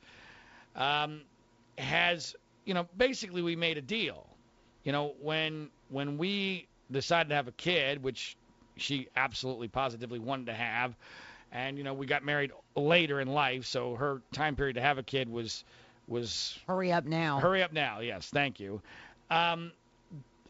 um, 0.75 1.21
has, 1.77 2.35
you 2.65 2.73
know, 2.73 2.89
basically 2.97 3.43
we 3.43 3.55
made 3.55 3.77
a 3.77 3.83
deal. 3.83 4.27
You 4.85 4.93
know, 4.93 5.15
when 5.21 5.69
when 5.91 6.17
we 6.17 6.67
decided 6.91 7.29
to 7.29 7.35
have 7.35 7.49
a 7.49 7.53
kid, 7.53 8.03
which 8.03 8.39
she 8.77 9.09
absolutely 9.15 9.69
positively 9.69 10.19
wanted 10.19 10.47
to 10.47 10.55
have, 10.55 10.97
and 11.53 11.79
you 11.79 11.85
know 11.85 11.95
we 11.95 12.07
got 12.07 12.25
married 12.25 12.53
later 12.75 13.21
in 13.21 13.29
life, 13.29 13.67
so 13.67 13.95
her 13.95 14.23
time 14.33 14.57
period 14.57 14.75
to 14.75 14.81
have 14.81 14.99
a 14.99 15.03
kid 15.03 15.29
was 15.29 15.65
was 16.09 16.59
Hurry 16.67 16.93
up 16.93 17.05
now. 17.05 17.39
Hurry 17.39 17.63
up 17.63 17.73
now. 17.73 18.01
Yes, 18.01 18.29
thank 18.29 18.59
you. 18.59 18.83
Um, 19.31 19.73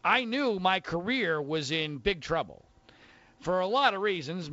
I 0.03 0.25
knew 0.25 0.59
my 0.59 0.79
career 0.79 1.41
was 1.41 1.71
in 1.71 1.97
big 1.97 2.21
trouble 2.21 2.65
for 3.39 3.59
a 3.59 3.67
lot 3.67 3.93
of 3.93 4.01
reasons, 4.01 4.49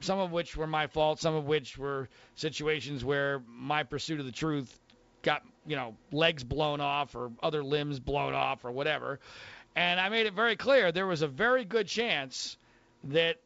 some 0.00 0.18
of 0.18 0.32
which 0.32 0.56
were 0.56 0.66
my 0.66 0.86
fault, 0.86 1.20
some 1.20 1.34
of 1.34 1.46
which 1.46 1.78
were 1.78 2.08
situations 2.34 3.04
where 3.04 3.42
my 3.48 3.82
pursuit 3.82 4.20
of 4.20 4.26
the 4.26 4.32
truth 4.32 4.78
got, 5.22 5.42
you 5.66 5.76
know, 5.76 5.96
legs 6.10 6.44
blown 6.44 6.80
off 6.80 7.14
or 7.14 7.32
other 7.42 7.64
limbs 7.64 7.98
blown 7.98 8.34
off 8.34 8.64
or 8.64 8.70
whatever. 8.70 9.20
And 9.74 9.98
I 9.98 10.08
made 10.08 10.26
it 10.26 10.34
very 10.34 10.56
clear 10.56 10.92
there 10.92 11.06
was 11.06 11.22
a 11.22 11.28
very 11.28 11.64
good 11.64 11.86
chance 11.86 12.56
that, 13.04 13.36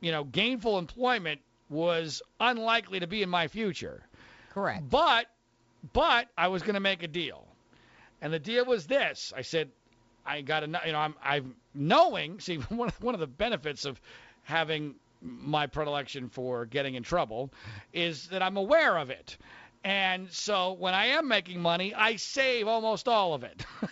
you 0.00 0.12
know, 0.12 0.24
gainful 0.24 0.78
employment 0.78 1.40
was 1.70 2.20
unlikely 2.40 3.00
to 3.00 3.06
be 3.06 3.22
in 3.22 3.30
my 3.30 3.48
future. 3.48 4.02
Correct. 4.50 4.90
But 4.90 5.26
but 5.94 6.28
I 6.36 6.48
was 6.48 6.62
going 6.62 6.74
to 6.74 6.80
make 6.80 7.02
a 7.02 7.08
deal, 7.08 7.46
and 8.20 8.32
the 8.32 8.38
deal 8.38 8.66
was 8.66 8.86
this. 8.86 9.32
I 9.34 9.42
said, 9.42 9.70
I 10.26 10.42
got 10.42 10.60
to 10.60 10.66
you 10.84 10.92
know 10.92 10.98
I'm 10.98 11.14
I'm 11.22 11.54
knowing. 11.74 12.40
See, 12.40 12.56
one 12.68 12.88
of, 12.88 13.02
one 13.02 13.14
of 13.14 13.20
the 13.20 13.26
benefits 13.26 13.84
of 13.86 14.00
having 14.42 14.96
my 15.22 15.66
predilection 15.66 16.28
for 16.28 16.66
getting 16.66 16.94
in 16.94 17.02
trouble 17.02 17.50
is 17.92 18.28
that 18.28 18.42
I'm 18.42 18.56
aware 18.56 18.98
of 18.98 19.10
it. 19.10 19.36
And 19.82 20.30
so 20.30 20.72
when 20.72 20.92
I 20.92 21.06
am 21.06 21.28
making 21.28 21.60
money, 21.60 21.94
I 21.94 22.16
save 22.16 22.68
almost 22.68 23.08
all 23.08 23.32
of 23.32 23.44
it. 23.44 23.64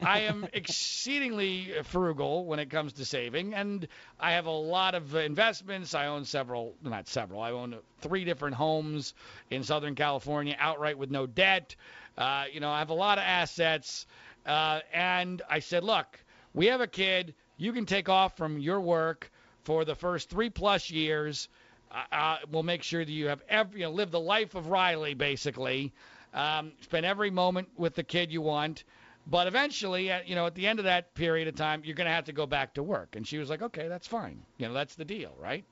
I 0.00 0.20
am 0.20 0.46
exceedingly 0.52 1.72
frugal 1.84 2.44
when 2.46 2.58
it 2.58 2.70
comes 2.70 2.94
to 2.94 3.04
saving, 3.04 3.54
and 3.54 3.86
I 4.18 4.32
have 4.32 4.46
a 4.46 4.50
lot 4.50 4.94
of 4.94 5.14
investments. 5.14 5.94
I 5.94 6.06
own 6.06 6.24
several, 6.24 6.74
not 6.82 7.08
several, 7.08 7.40
I 7.40 7.50
own 7.52 7.76
three 8.00 8.24
different 8.24 8.56
homes 8.56 9.14
in 9.50 9.62
Southern 9.62 9.94
California 9.94 10.56
outright 10.58 10.98
with 10.98 11.10
no 11.10 11.26
debt. 11.26 11.76
Uh, 12.16 12.44
you 12.52 12.60
know, 12.60 12.70
I 12.70 12.78
have 12.78 12.90
a 12.90 12.94
lot 12.94 13.18
of 13.18 13.24
assets. 13.24 14.06
Uh, 14.46 14.80
and 14.92 15.42
I 15.48 15.60
said, 15.60 15.84
look, 15.84 16.18
we 16.54 16.66
have 16.66 16.80
a 16.80 16.86
kid. 16.86 17.34
You 17.56 17.72
can 17.72 17.86
take 17.86 18.08
off 18.08 18.36
from 18.36 18.58
your 18.58 18.80
work 18.80 19.30
for 19.64 19.84
the 19.84 19.94
first 19.94 20.30
three 20.30 20.50
plus 20.50 20.90
years. 20.90 21.48
Uh, 21.90 22.14
uh, 22.14 22.36
we'll 22.50 22.62
make 22.62 22.82
sure 22.82 23.04
that 23.04 23.12
you 23.12 23.28
have 23.28 23.42
every, 23.48 23.80
you 23.80 23.86
know, 23.86 23.92
live 23.92 24.10
the 24.10 24.20
life 24.20 24.54
of 24.54 24.68
Riley, 24.68 25.14
basically. 25.14 25.92
Um, 26.32 26.72
spend 26.80 27.04
every 27.04 27.30
moment 27.30 27.68
with 27.76 27.94
the 27.94 28.04
kid 28.04 28.32
you 28.32 28.40
want. 28.40 28.84
But 29.26 29.46
eventually, 29.46 30.10
you 30.26 30.34
know, 30.34 30.46
at 30.46 30.54
the 30.54 30.66
end 30.66 30.78
of 30.78 30.86
that 30.86 31.14
period 31.14 31.46
of 31.46 31.54
time, 31.54 31.82
you're 31.84 31.94
going 31.94 32.06
to 32.06 32.12
have 32.12 32.24
to 32.24 32.32
go 32.32 32.46
back 32.46 32.74
to 32.74 32.82
work. 32.82 33.16
And 33.16 33.26
she 33.26 33.38
was 33.38 33.48
like, 33.48 33.62
okay, 33.62 33.86
that's 33.86 34.06
fine. 34.06 34.42
You 34.58 34.68
know, 34.68 34.74
that's 34.74 34.94
the 34.96 35.04
deal, 35.04 35.34
right? 35.38 35.64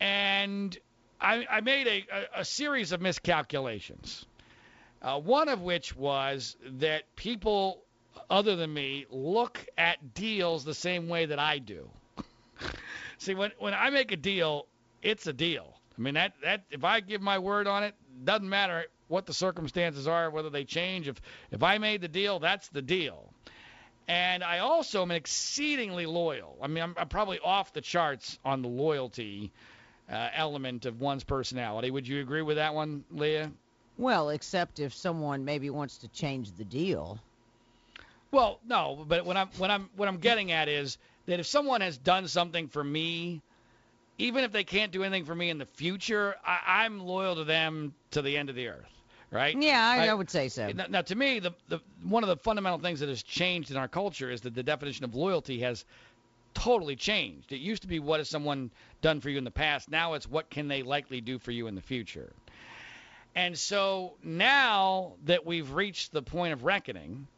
And 0.00 0.76
I, 1.20 1.46
I 1.50 1.60
made 1.60 1.86
a, 1.86 2.06
a, 2.12 2.40
a 2.40 2.44
series 2.44 2.92
of 2.92 3.00
miscalculations. 3.00 4.24
Uh, 5.02 5.20
one 5.20 5.48
of 5.48 5.62
which 5.62 5.94
was 5.94 6.56
that 6.78 7.04
people 7.16 7.82
other 8.28 8.56
than 8.56 8.72
me 8.72 9.06
look 9.10 9.64
at 9.78 10.14
deals 10.14 10.64
the 10.64 10.74
same 10.74 11.08
way 11.08 11.26
that 11.26 11.38
I 11.38 11.58
do. 11.58 11.88
See, 13.18 13.34
when 13.34 13.52
when 13.58 13.74
I 13.74 13.90
make 13.90 14.12
a 14.12 14.16
deal, 14.16 14.66
it's 15.02 15.26
a 15.26 15.32
deal. 15.32 15.78
I 15.96 16.00
mean 16.00 16.14
that 16.14 16.34
that 16.42 16.64
if 16.70 16.84
I 16.84 17.00
give 17.00 17.22
my 17.22 17.38
word 17.38 17.66
on 17.66 17.84
it, 17.84 17.94
doesn't 18.24 18.48
matter 18.48 18.86
what 19.10 19.26
the 19.26 19.34
circumstances 19.34 20.06
are, 20.06 20.30
whether 20.30 20.50
they 20.50 20.64
change. 20.64 21.08
If 21.08 21.20
if 21.50 21.62
I 21.62 21.78
made 21.78 22.00
the 22.00 22.08
deal, 22.08 22.38
that's 22.38 22.68
the 22.68 22.82
deal. 22.82 23.32
And 24.08 24.42
I 24.42 24.58
also 24.58 25.02
am 25.02 25.10
exceedingly 25.10 26.06
loyal. 26.06 26.56
I 26.60 26.66
mean, 26.66 26.82
I'm, 26.82 26.94
I'm 26.96 27.08
probably 27.08 27.38
off 27.38 27.72
the 27.72 27.80
charts 27.80 28.38
on 28.44 28.62
the 28.62 28.68
loyalty 28.68 29.52
uh, 30.10 30.28
element 30.34 30.86
of 30.86 31.00
one's 31.00 31.22
personality. 31.22 31.90
Would 31.90 32.08
you 32.08 32.20
agree 32.20 32.42
with 32.42 32.56
that 32.56 32.74
one, 32.74 33.04
Leah? 33.10 33.52
Well, 33.98 34.30
except 34.30 34.80
if 34.80 34.94
someone 34.94 35.44
maybe 35.44 35.70
wants 35.70 35.98
to 35.98 36.08
change 36.08 36.52
the 36.52 36.64
deal. 36.64 37.20
Well, 38.32 38.60
no, 38.66 39.04
but 39.06 39.24
what 39.26 39.36
I'm 39.36 39.48
what 39.58 39.70
I'm 39.70 39.90
what 39.96 40.08
I'm 40.08 40.18
getting 40.18 40.52
at 40.52 40.68
is 40.68 40.98
that 41.26 41.40
if 41.40 41.46
someone 41.46 41.80
has 41.80 41.98
done 41.98 42.28
something 42.28 42.68
for 42.68 42.82
me, 42.82 43.42
even 44.18 44.44
if 44.44 44.52
they 44.52 44.64
can't 44.64 44.92
do 44.92 45.02
anything 45.02 45.24
for 45.24 45.34
me 45.34 45.50
in 45.50 45.58
the 45.58 45.66
future, 45.66 46.34
I, 46.44 46.84
I'm 46.84 47.00
loyal 47.00 47.36
to 47.36 47.44
them 47.44 47.94
to 48.12 48.22
the 48.22 48.36
end 48.36 48.48
of 48.48 48.56
the 48.56 48.68
earth, 48.68 48.90
right? 49.30 49.56
Yeah, 49.60 49.80
I, 49.80 50.08
I- 50.08 50.14
would 50.14 50.30
say 50.30 50.48
so. 50.48 50.70
Now, 50.70 50.86
now, 50.88 51.02
to 51.02 51.14
me, 51.14 51.38
the, 51.38 51.52
the 51.68 51.80
one 52.02 52.22
of 52.22 52.28
the 52.28 52.36
fundamental 52.36 52.78
things 52.78 53.00
that 53.00 53.08
has 53.08 53.22
changed 53.22 53.70
in 53.70 53.76
our 53.76 53.88
culture 53.88 54.30
is 54.30 54.40
that 54.42 54.54
the 54.54 54.62
definition 54.62 55.04
of 55.04 55.14
loyalty 55.14 55.60
has 55.60 55.84
totally 56.54 56.96
changed. 56.96 57.52
It 57.52 57.60
used 57.60 57.82
to 57.82 57.88
be 57.88 58.00
what 58.00 58.18
has 58.20 58.28
someone 58.28 58.70
done 59.02 59.20
for 59.20 59.30
you 59.30 59.38
in 59.38 59.44
the 59.44 59.50
past. 59.50 59.90
Now 59.90 60.14
it's 60.14 60.28
what 60.28 60.50
can 60.50 60.68
they 60.68 60.82
likely 60.82 61.20
do 61.20 61.38
for 61.38 61.52
you 61.52 61.66
in 61.68 61.74
the 61.74 61.80
future. 61.82 62.32
And 63.36 63.56
so 63.56 64.14
now 64.24 65.12
that 65.26 65.46
we've 65.46 65.70
reached 65.70 66.12
the 66.12 66.22
point 66.22 66.52
of 66.52 66.64
reckoning, 66.64 67.28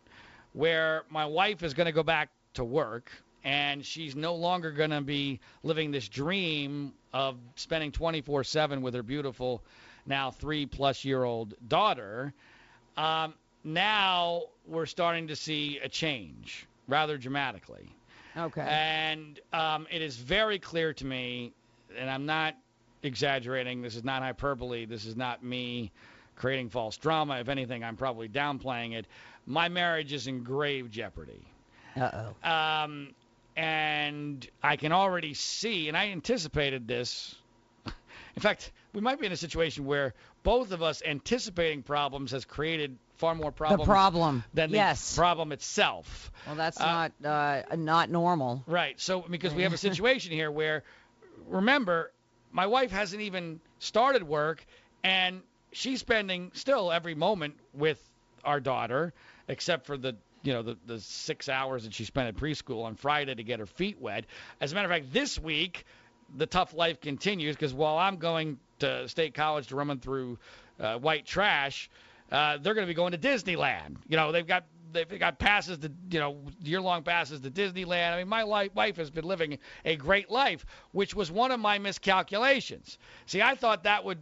where 0.55 1.03
my 1.11 1.27
wife 1.27 1.63
is 1.63 1.75
going 1.75 1.87
to 1.87 1.93
go 1.93 2.03
back 2.03 2.31
to 2.55 2.65
work 2.65 3.11
and 3.45 3.85
she's 3.85 4.15
no 4.15 4.35
longer 4.35 4.71
going 4.71 4.91
to 4.91 5.01
be 5.01 5.41
living 5.63 5.91
this 5.91 6.09
dream 6.09 6.93
of 7.13 7.37
spending 7.57 7.93
24/7 7.93 8.81
with 8.83 8.95
her 8.95 9.03
beautiful 9.03 9.63
now 10.07 10.31
3 10.31 10.67
plus 10.67 11.05
year 11.05 11.23
old 11.25 11.55
daughter 11.69 12.33
um, 12.97 13.35
now 13.65 14.43
we're 14.67 14.87
starting 14.87 15.29
to 15.29 15.37
see 15.37 15.79
a 15.83 15.89
change 15.89 16.67
rather 16.89 17.17
dramatically 17.19 17.95
Okay. 18.37 18.63
and 18.63 19.39
um, 19.53 19.87
it 19.91 20.01
is 20.01 20.17
very 20.17 20.59
clear 20.59 20.95
to 20.95 21.05
me, 21.05 21.53
and 21.99 22.09
I'm 22.09 22.25
not 22.25 22.55
exaggerating. 23.03 23.83
This 23.83 23.95
is 23.95 24.05
not 24.05 24.23
hyperbole. 24.23 24.87
This 24.87 25.05
is 25.05 25.17
not 25.17 25.45
me 25.45 25.91
creating 26.35 26.71
false 26.71 26.97
drama. 26.97 27.41
If 27.41 27.51
anything, 27.51 27.85
I'm 27.85 27.97
probably 27.97 28.31
downplaying 28.31 28.95
it. 28.95 29.07
My 29.45 29.69
marriage 29.69 30.15
is 30.15 30.29
in 30.29 30.45
grave 30.45 30.91
jeopardy. 30.91 31.45
Uh-oh. 31.95 32.49
Um, 32.51 33.11
and 33.57 34.47
I 34.63 34.77
can 34.77 34.93
already 34.93 35.35
see, 35.35 35.89
and 35.89 35.97
I 35.97 36.09
anticipated 36.09 36.87
this. 36.89 37.35
In 37.87 38.41
fact, 38.43 38.73
we 38.95 39.01
might 39.01 39.21
be 39.21 39.27
in 39.27 39.33
a 39.33 39.37
situation 39.37 39.85
where 39.85 40.15
both 40.43 40.73
of 40.73 40.83
us 40.83 41.03
anticipating 41.05 41.83
problems 41.83 42.31
has 42.33 42.45
created 42.45 42.97
far 43.17 43.35
more 43.35 43.53
problems 43.53 43.83
The 43.87 43.93
problem. 43.93 44.45
than 44.55 44.71
the 44.71 44.77
yes. 44.79 45.15
problem 45.17 45.53
itself. 45.53 46.33
well, 46.47 46.57
that's 46.57 46.81
Uh, 46.81 47.09
not 47.21 47.31
uh, 47.73 47.77
not 47.77 48.11
normal. 48.11 48.63
Right. 48.67 49.01
So 49.01 49.21
because 49.23 49.55
we 49.55 49.63
have 49.63 49.73
a 49.73 49.77
situation 49.89 50.33
here 50.33 50.51
where, 50.51 50.83
remember, 51.49 52.11
my 52.51 52.67
wife 52.67 52.91
hasn't 52.91 53.23
even 53.23 53.61
started 53.79 54.23
work, 54.25 54.65
and 55.05 55.43
she's 55.73 56.01
spending 56.01 56.51
still 56.55 56.91
every 56.91 57.15
moment 57.15 57.55
with 57.75 58.03
our 58.45 58.61
daughter, 58.61 59.13
except 59.49 59.87
for 59.87 59.97
the 59.97 60.17
you 60.43 60.53
know 60.53 60.63
the 60.63 60.77
the 60.87 61.01
six 61.01 61.49
hours 61.49 61.85
that 61.85 61.95
she 61.95 62.05
spent 62.05 62.29
at 62.29 62.37
preschool 62.37 62.85
on 62.85 62.95
Friday 62.95 63.35
to 63.35 63.43
get 63.43 63.61
her 63.61 63.67
feet 63.67 64.01
wet. 64.01 64.27
As 64.61 64.73
a 64.73 64.75
matter 64.75 64.87
of 64.87 64.93
fact, 64.93 65.13
this 65.13 65.39
week 65.39 65.85
the 66.37 66.47
tough 66.47 66.75
life 66.75 67.01
continues 67.01 67.57
because 67.57 67.75
while 67.75 67.99
I'm 67.99 68.17
going 68.17 68.59
to 68.79 69.09
state 69.09 69.35
college 69.35 69.69
to 69.69 69.77
run 69.77 69.99
through 69.99 70.39
uh, 70.81 70.99
white 70.99 71.27
trash, 71.27 71.91
uh, 72.31 72.59
they're 72.59 72.75
going 72.75 72.87
to 72.87 72.91
be 72.91 72.95
going 72.95 73.13
to 73.13 73.19
Disneyland. 73.19 73.97
You 74.09 74.17
know, 74.17 74.33
they've 74.33 74.47
got 74.47 74.65
they've 74.93 75.19
got 75.19 75.39
passes 75.39 75.79
to 75.79 75.93
you 76.11 76.21
know 76.21 76.39
year-long 76.63 77.03
passes 77.03 77.41
to 77.41 77.51
Disneyland. 77.51 78.13
I 78.13 78.19
mean, 78.19 78.29
my 78.29 78.43
life, 78.43 78.75
wife 78.75 78.97
has 78.97 79.11
been 79.11 79.25
living 79.25 79.59
a 79.85 79.97
great 79.97 80.31
life, 80.31 80.65
which 80.93 81.15
was 81.15 81.31
one 81.31 81.51
of 81.51 81.61
my 81.61 81.79
miscalculations. 81.79 82.99
See, 83.27 83.43
I 83.43 83.55
thought 83.55 83.85
that 83.85 84.05
would 84.05 84.19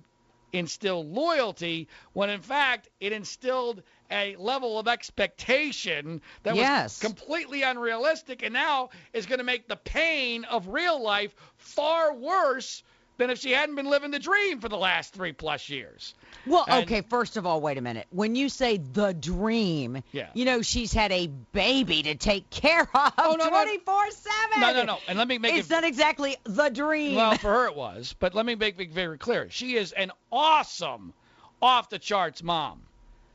instill 0.53 1.05
loyalty 1.09 1.89
when 2.13 2.31
in 2.31 2.41
fact 2.41 2.89
it 3.01 3.13
instilled 3.13 3.83
a 4.11 4.35
level 4.37 4.79
of 4.79 4.89
expectation 4.89 6.21
that 6.43 6.57
Yes. 6.57 7.01
was 7.01 7.09
completely 7.09 7.63
unrealistic 7.63 8.43
and 8.43 8.53
now 8.53 8.91
is 9.13 9.27
going 9.27 9.39
to 9.39 9.45
make 9.45 9.69
the 9.69 9.77
pain 9.77 10.45
of 10.45 10.69
real 10.69 11.01
life 11.03 11.35
far 11.57 12.13
worse 12.15 12.83
than 13.20 13.30
if 13.30 13.38
she 13.38 13.52
hadn't 13.52 13.74
been 13.76 13.87
living 13.87 14.11
the 14.11 14.18
dream 14.18 14.61
for 14.61 14.68
the 14.70 14.76
last 14.78 15.12
three 15.12 15.33
plus 15.33 15.68
years. 15.68 16.14
Well, 16.46 16.64
And- 16.66 16.85
okay, 16.85 17.02
first 17.02 17.37
of 17.37 17.44
all, 17.46 17.61
wait 17.61 17.76
a 17.76 17.80
minute. 17.83 18.06
When 18.11 18.35
you 18.35 18.48
say 18.48 18.78
the 18.78 19.12
dream, 19.12 20.02
Yeah. 20.12 20.30
you 20.35 20.46
know 20.46 20.62
she's 20.62 20.92
had 20.92 21.12
a 21.12 21.26
baby 21.52 22.02
to 22.04 22.14
take 22.14 22.48
care 22.50 22.80
of 22.94 23.12
Oh, 23.18 23.37
no, 23.38 23.50
no. 23.50 23.64
24/7. 23.64 24.61
No, 24.61 24.72
no, 24.72 24.85
no. 24.85 24.98
And 25.06 25.18
let 25.18 25.28
me 25.28 25.37
make 25.38 25.54
It's 25.54 25.68
it 25.68 25.72
not 25.72 25.85
exactly 25.85 26.37
the 26.44 26.70
dream. 26.70 27.16
Well, 27.16 27.35
for 27.38 27.50
her 27.52 27.66
it 27.66 27.76
was, 27.76 28.14
but 28.18 28.35
let 28.35 28.46
me 28.46 28.54
make 28.54 28.80
it 28.80 28.90
very 28.90 29.18
clear. 29.18 29.48
She 29.50 29.76
is 29.76 29.92
an 29.92 30.12
awesome, 30.33 31.12
off 31.61 31.90
the 31.90 31.98
charts 31.98 32.42
mom. 32.42 32.80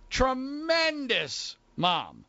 Tremendous 0.09 1.55
mom. 1.77 2.25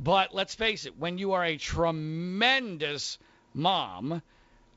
But 0.00 0.34
let's 0.34 0.54
face 0.54 0.86
it, 0.86 0.96
when 0.98 1.18
you 1.18 1.32
are 1.32 1.44
a 1.44 1.56
tremendous 1.58 3.18
mom, 3.52 4.22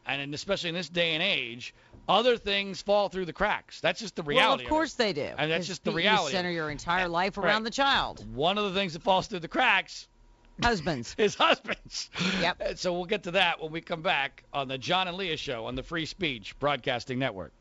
and 0.05 0.33
especially 0.33 0.69
in 0.69 0.75
this 0.75 0.89
day 0.89 1.13
and 1.13 1.21
age, 1.23 1.73
other 2.09 2.37
things 2.37 2.81
fall 2.81 3.09
through 3.09 3.25
the 3.25 3.33
cracks. 3.33 3.79
That's 3.81 3.99
just 3.99 4.15
the 4.15 4.23
reality. 4.23 4.63
well, 4.63 4.67
of 4.67 4.69
course 4.69 4.93
they 4.93 5.13
do. 5.13 5.29
And 5.37 5.49
that's 5.51 5.67
just 5.67 5.83
the 5.83 5.91
you 5.91 5.97
reality. 5.97 6.33
center 6.35 6.49
your 6.51 6.69
entire 6.69 7.05
eh, 7.05 7.07
life 7.07 7.37
Right. 7.37 7.47
around 7.47 7.63
the 7.63 7.71
child. 7.71 8.25
One 8.35 8.57
of 8.57 8.65
the 8.73 8.79
things 8.79 8.93
that 8.93 9.03
falls 9.03 9.27
through 9.27 9.39
the 9.39 9.47
cracks 9.47 10.07
Husbands. 10.61 11.15
is 11.17 11.35
husbands. 11.35 12.09
Yep. 12.41 12.61
So 12.77 12.93
we'll 12.93 13.05
get 13.05 13.23
to 13.23 13.31
that 13.31 13.61
when 13.61 13.71
we 13.71 13.81
come 13.81 14.01
back 14.01 14.43
on 14.53 14.67
the 14.67 14.77
John 14.77 15.07
and 15.07 15.17
Leah 15.17 15.37
Show 15.37 15.65
on 15.65 15.75
the 15.75 15.83
Free 15.83 16.05
Speech 16.05 16.57
Broadcasting 16.59 17.17
Network. 17.19 17.53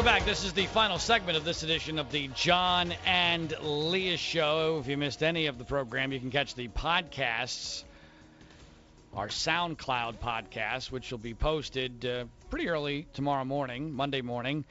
Welcome 0.00 0.18
back. 0.18 0.24
This 0.24 0.44
is 0.44 0.54
the 0.54 0.64
final 0.64 0.98
segment 0.98 1.36
of 1.36 1.44
this 1.44 1.62
edition 1.62 1.98
of 1.98 2.10
the 2.10 2.28
John 2.28 2.94
and 3.04 3.54
Leah 3.60 4.16
Show. 4.16 4.78
If 4.80 4.88
you 4.88 4.96
missed 4.96 5.22
any 5.22 5.44
of 5.44 5.58
the 5.58 5.64
program, 5.64 6.10
you 6.10 6.18
can 6.18 6.30
catch 6.30 6.54
the 6.54 6.68
podcasts, 6.68 7.84
our 9.12 9.28
SoundCloud 9.28 10.14
podcast, 10.14 10.90
which 10.90 11.10
will 11.10 11.18
be 11.18 11.34
posted 11.34 12.06
uh, 12.06 12.24
pretty 12.48 12.70
early 12.70 13.08
tomorrow 13.12 13.44
morning, 13.44 13.92
Monday 13.92 14.22
morning. 14.22 14.64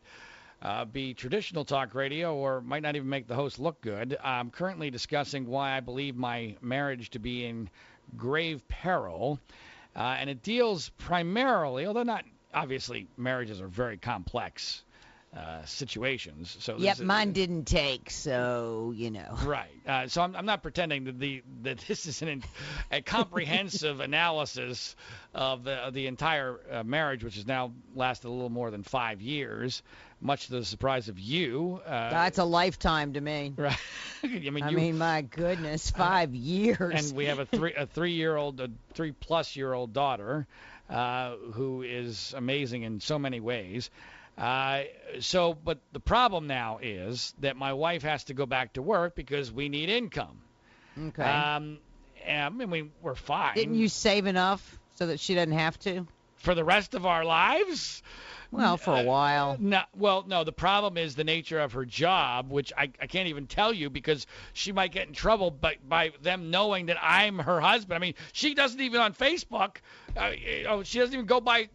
uh, 0.61 0.85
be 0.85 1.13
traditional 1.13 1.63
talk 1.63 1.93
radio 1.95 2.35
or 2.35 2.61
might 2.61 2.81
not 2.81 2.95
even 2.95 3.09
make 3.09 3.27
the 3.27 3.35
host 3.35 3.59
look 3.59 3.79
good. 3.81 4.17
I'm 4.23 4.49
currently 4.49 4.89
discussing 4.89 5.45
why 5.45 5.75
I 5.75 5.79
believe 5.79 6.15
my 6.15 6.55
marriage 6.61 7.11
to 7.11 7.19
be 7.19 7.45
in 7.45 7.69
grave 8.15 8.67
peril, 8.67 9.39
uh, 9.95 10.17
and 10.19 10.29
it 10.29 10.43
deals 10.43 10.89
primarily, 10.97 11.85
although 11.85 12.03
not 12.03 12.25
obviously, 12.53 13.07
marriages 13.17 13.61
are 13.61 13.67
very 13.67 13.97
complex 13.97 14.83
uh, 15.37 15.63
situations. 15.65 16.57
So 16.59 16.77
Yep, 16.77 16.95
is- 16.95 17.01
mine 17.03 17.31
didn't 17.31 17.65
take, 17.65 18.09
so 18.09 18.91
you 18.95 19.11
know. 19.11 19.37
Right. 19.45 19.69
Uh, 19.87 20.07
so 20.07 20.21
I'm, 20.21 20.35
I'm 20.35 20.45
not 20.45 20.63
pretending 20.63 21.05
that 21.05 21.19
the 21.19 21.43
that 21.63 21.77
this 21.87 22.05
is 22.05 22.21
an, 22.21 22.43
a 22.91 23.01
comprehensive 23.01 23.99
analysis 24.09 24.95
of 25.33 25.63
the, 25.63 25.73
of 25.73 25.93
the 25.93 26.07
entire 26.07 26.59
uh, 26.71 26.83
marriage, 26.83 27.23
which 27.23 27.35
has 27.35 27.45
now 27.45 27.71
lasted 27.95 28.27
a 28.27 28.31
little 28.31 28.49
more 28.49 28.71
than 28.71 28.83
five 28.83 29.21
years, 29.21 29.83
much 30.19 30.47
to 30.47 30.53
the 30.53 30.65
surprise 30.65 31.07
of 31.07 31.19
you. 31.19 31.79
Uh, 31.85 32.09
That's 32.09 32.39
a 32.39 32.43
lifetime 32.43 33.13
to 33.13 33.21
me. 33.21 33.53
right. 33.57 33.77
I 34.23 34.27
mean, 34.49 34.63
I 34.63 34.69
you, 34.69 34.77
mean, 34.77 34.97
my 34.97 35.21
goodness, 35.21 35.91
five 35.91 36.33
years. 36.33 37.09
and 37.09 37.15
we 37.15 37.25
have 37.25 37.39
a 37.39 37.45
three 37.45 37.73
a 37.75 37.85
three 37.85 38.13
year 38.13 38.35
old 38.35 38.59
a 38.59 38.69
three 38.93 39.11
plus 39.11 39.55
year 39.55 39.71
old 39.71 39.93
daughter 39.93 40.47
uh, 40.89 41.35
who 41.53 41.83
is 41.83 42.33
amazing 42.35 42.83
in 42.83 42.99
so 42.99 43.19
many 43.19 43.39
ways. 43.39 43.89
Uh, 44.37 44.83
so, 45.19 45.53
but 45.53 45.79
the 45.93 45.99
problem 45.99 46.47
now 46.47 46.79
is 46.81 47.33
that 47.39 47.55
my 47.55 47.73
wife 47.73 48.03
has 48.03 48.25
to 48.25 48.33
go 48.33 48.45
back 48.45 48.73
to 48.73 48.81
work 48.81 49.15
because 49.15 49.51
we 49.51 49.67
need 49.69 49.89
income. 49.89 50.39
okay. 51.07 51.23
Um, 51.23 51.79
and, 52.25 52.43
I 52.43 52.49
mean, 52.49 52.69
we, 52.69 52.91
we're 53.01 53.15
fine. 53.15 53.55
Didn't 53.55 53.75
you 53.75 53.87
save 53.87 54.27
enough 54.27 54.77
so 54.95 55.07
that 55.07 55.19
she 55.19 55.33
doesn't 55.33 55.53
have 55.53 55.79
to? 55.79 56.05
for 56.37 56.55
the 56.55 56.63
rest 56.63 56.93
of 56.95 57.05
our 57.05 57.25
lives? 57.25 58.01
Well, 58.49 58.77
for 58.77 58.97
a 58.97 59.03
while. 59.03 59.57
No, 59.59 59.81
well, 59.97 60.23
no. 60.25 60.45
The 60.45 60.53
problem 60.53 60.97
is 60.97 61.15
the 61.15 61.25
nature 61.25 61.59
of 61.59 61.73
her 61.73 61.83
job, 61.83 62.49
which 62.49 62.71
I, 62.77 62.83
I 63.01 63.07
can't 63.07 63.27
even 63.27 63.45
tell 63.45 63.73
you 63.73 63.89
because 63.89 64.25
she 64.53 64.71
might 64.71 64.93
get 64.93 65.07
in 65.07 65.13
trouble 65.13 65.51
by 65.51 65.77
by 65.85 66.13
them 66.21 66.49
knowing 66.49 66.85
that 66.85 66.97
I'm 67.01 67.39
her 67.39 67.59
husband. 67.59 67.97
I 67.97 67.99
mean, 67.99 68.13
she 68.31 68.53
doesn't 68.53 68.79
even 68.79 69.01
on 69.01 69.13
Facebook. 69.13 69.77
Uh, 70.15 70.29
you 70.29 70.63
know, 70.63 70.83
she 70.83 70.99
doesn't 70.99 71.13
even 71.13 71.25
go 71.25 71.41
by 71.41 71.67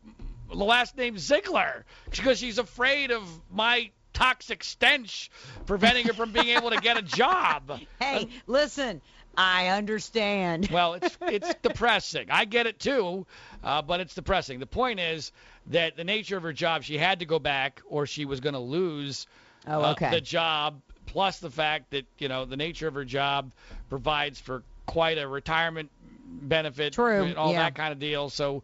the 0.57 0.65
last 0.65 0.97
name 0.97 1.19
Ziegler 1.19 1.85
because 2.11 2.39
she's 2.39 2.59
afraid 2.59 3.11
of 3.11 3.23
my 3.51 3.91
toxic 4.13 4.63
stench 4.63 5.31
preventing 5.67 6.07
her 6.07 6.13
from 6.13 6.33
being 6.33 6.49
able 6.49 6.71
to 6.71 6.77
get 6.79 6.99
a 6.99 7.03
job. 7.03 7.81
Hey, 8.01 8.29
listen, 8.47 9.01
I 9.37 9.69
understand. 9.69 10.69
Well, 10.71 10.95
it's 10.95 11.17
it's 11.23 11.55
depressing. 11.63 12.29
I 12.31 12.45
get 12.45 12.67
it 12.67 12.79
too, 12.79 13.27
uh, 13.65 13.83
but 13.83 14.01
it's 14.01 14.15
depressing. 14.15 14.61
The 14.61 14.67
point 14.67 15.01
is 15.01 15.33
that 15.69 15.97
the 15.97 16.05
nature 16.05 16.37
of 16.37 16.43
her 16.43 16.53
job, 16.53 16.83
she 16.83 16.99
had 16.99 17.21
to 17.21 17.25
go 17.25 17.39
back, 17.39 17.81
or 17.89 18.07
she 18.07 18.25
was 18.25 18.41
going 18.41 18.55
to 18.55 18.61
lose 18.61 19.27
Oh, 19.67 19.81
uh, 19.81 20.11
the 20.11 20.21
job. 20.21 20.81
Plus 21.07 21.39
the 21.39 21.51
fact 21.51 21.91
that 21.91 22.05
you 22.19 22.29
know 22.29 22.45
the 22.45 22.57
nature 22.57 22.89
of 22.89 22.95
her 22.95 23.05
job 23.05 23.53
provides 23.89 24.41
for 24.41 24.63
quite 24.87 25.19
a 25.19 25.27
retirement 25.29 25.91
benefit, 26.25 26.95
True, 26.95 27.23
and 27.23 27.37
all 27.37 27.53
yeah. 27.53 27.65
that 27.65 27.75
kind 27.75 27.93
of 27.93 27.99
deal. 27.99 28.29
So. 28.29 28.63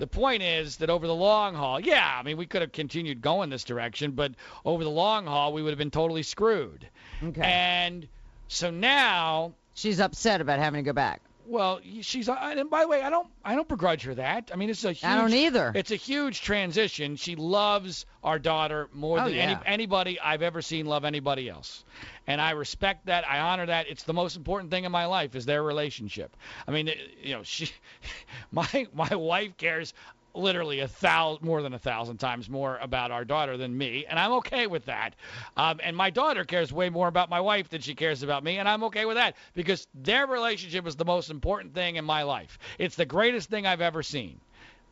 The 0.00 0.06
point 0.06 0.42
is 0.42 0.78
that 0.78 0.90
over 0.90 1.06
the 1.06 1.14
long 1.14 1.54
haul, 1.54 1.78
yeah, 1.78 2.16
I 2.18 2.22
mean, 2.22 2.36
we 2.36 2.46
could 2.46 2.62
have 2.62 2.72
continued 2.72 3.22
going 3.22 3.50
this 3.50 3.64
direction, 3.64 4.12
but 4.12 4.32
over 4.64 4.82
the 4.82 4.90
long 4.90 5.26
haul, 5.26 5.52
we 5.52 5.62
would 5.62 5.70
have 5.70 5.78
been 5.78 5.90
totally 5.90 6.22
screwed. 6.22 6.88
Okay. 7.22 7.42
And 7.42 8.08
so 8.48 8.70
now 8.70 9.52
She's 9.74 10.00
upset 10.00 10.40
about 10.40 10.58
having 10.58 10.84
to 10.84 10.88
go 10.88 10.92
back. 10.92 11.22
Well, 11.50 11.80
she's. 12.02 12.28
uh, 12.28 12.36
And 12.40 12.70
by 12.70 12.82
the 12.82 12.88
way, 12.88 13.02
I 13.02 13.10
don't. 13.10 13.26
I 13.44 13.56
don't 13.56 13.66
begrudge 13.66 14.02
her 14.04 14.14
that. 14.14 14.50
I 14.52 14.56
mean, 14.56 14.70
it's 14.70 14.84
a 14.84 14.92
huge. 14.92 15.04
I 15.04 15.16
don't 15.16 15.32
either. 15.34 15.72
It's 15.74 15.90
a 15.90 15.96
huge 15.96 16.42
transition. 16.42 17.16
She 17.16 17.34
loves 17.34 18.06
our 18.22 18.38
daughter 18.38 18.88
more 18.92 19.18
Oh, 19.18 19.24
than 19.24 19.34
any, 19.34 19.56
anybody 19.66 20.20
I've 20.20 20.42
ever 20.42 20.62
seen 20.62 20.86
love 20.86 21.04
anybody 21.04 21.48
else, 21.48 21.84
and 22.28 22.40
I 22.40 22.52
respect 22.52 23.06
that. 23.06 23.28
I 23.28 23.40
honor 23.40 23.66
that. 23.66 23.88
It's 23.88 24.04
the 24.04 24.14
most 24.14 24.36
important 24.36 24.70
thing 24.70 24.84
in 24.84 24.92
my 24.92 25.06
life 25.06 25.34
is 25.34 25.44
their 25.44 25.62
relationship. 25.62 26.36
I 26.68 26.70
mean, 26.70 26.90
you 27.22 27.34
know, 27.34 27.42
she, 27.42 27.70
my 28.52 28.86
my 28.94 29.16
wife 29.16 29.56
cares 29.56 29.92
literally 30.34 30.80
a 30.80 30.88
thousand 30.88 31.44
more 31.44 31.62
than 31.62 31.74
a 31.74 31.78
thousand 31.78 32.18
times 32.18 32.48
more 32.48 32.78
about 32.78 33.10
our 33.10 33.24
daughter 33.24 33.56
than 33.56 33.76
me 33.76 34.04
and 34.08 34.18
i'm 34.18 34.32
okay 34.32 34.66
with 34.66 34.84
that. 34.86 35.14
Um, 35.56 35.80
and 35.82 35.96
my 35.96 36.10
daughter 36.10 36.44
cares 36.44 36.72
way 36.72 36.88
more 36.90 37.08
about 37.08 37.30
my 37.30 37.40
wife 37.40 37.68
than 37.68 37.80
she 37.80 37.94
cares 37.94 38.22
about 38.22 38.44
me 38.44 38.58
and 38.58 38.68
i'm 38.68 38.84
okay 38.84 39.04
with 39.04 39.16
that 39.16 39.36
because 39.54 39.86
their 39.94 40.26
relationship 40.26 40.86
is 40.86 40.96
the 40.96 41.04
most 41.04 41.30
important 41.30 41.74
thing 41.74 41.96
in 41.96 42.04
my 42.04 42.22
life. 42.22 42.58
It's 42.78 42.96
the 42.96 43.06
greatest 43.06 43.50
thing 43.50 43.66
i've 43.66 43.80
ever 43.80 44.02
seen 44.02 44.40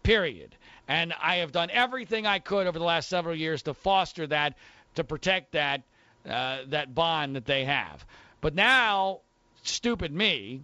period. 0.02 0.54
And 0.88 1.14
i 1.22 1.36
have 1.36 1.52
done 1.52 1.70
everything 1.70 2.26
i 2.26 2.38
could 2.38 2.66
over 2.66 2.78
the 2.78 2.84
last 2.84 3.08
several 3.08 3.34
years 3.34 3.62
to 3.62 3.74
foster 3.74 4.26
that 4.26 4.56
to 4.96 5.04
protect 5.04 5.52
that 5.52 5.82
uh, 6.28 6.58
that 6.66 6.94
bond 6.94 7.36
that 7.36 7.46
they 7.46 7.64
have. 7.64 8.04
But 8.40 8.54
now 8.54 9.20
stupid 9.62 10.12
me 10.12 10.62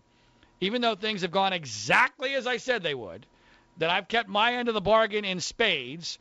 even 0.61 0.81
though 0.81 0.95
things 0.95 1.23
have 1.23 1.31
gone 1.31 1.53
exactly 1.53 2.35
as 2.35 2.47
i 2.47 2.57
said 2.57 2.83
they 2.83 2.95
would 2.95 3.27
that 3.79 3.91
I've 3.91 4.09
kept 4.09 4.29
my 4.29 4.55
end 4.55 4.69
of 4.69 4.75
the 4.75 4.81
bargain 4.81 5.25
in 5.25 5.41
spades, 5.41 6.19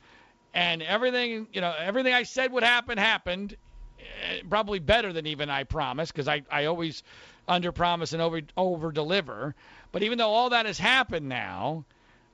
and 0.54 0.82
everything 0.82 1.48
you 1.54 1.62
know 1.62 1.74
everything 1.78 2.14
I 2.14 2.24
said 2.24 2.52
would 2.52 2.64
happen 2.64 2.98
happened, 2.98 3.56
eh, 4.00 4.42
probably 4.50 4.80
better 4.80 5.14
than 5.14 5.28
even 5.28 5.50
I 5.50 5.64
promised 5.64 6.14
because 6.14 6.28
I 6.28 6.44
I 6.52 6.66
always 6.66 7.04
under 7.48 7.72
promise 7.72 8.14
and 8.14 8.22
over 8.22 8.42
over 8.58 8.92
deliver. 8.92 9.56
But 9.92 10.04
even 10.04 10.18
though 10.18 10.30
all 10.30 10.50
that 10.50 10.66
has 10.66 10.80
happened 10.80 11.30
now, 11.30 11.86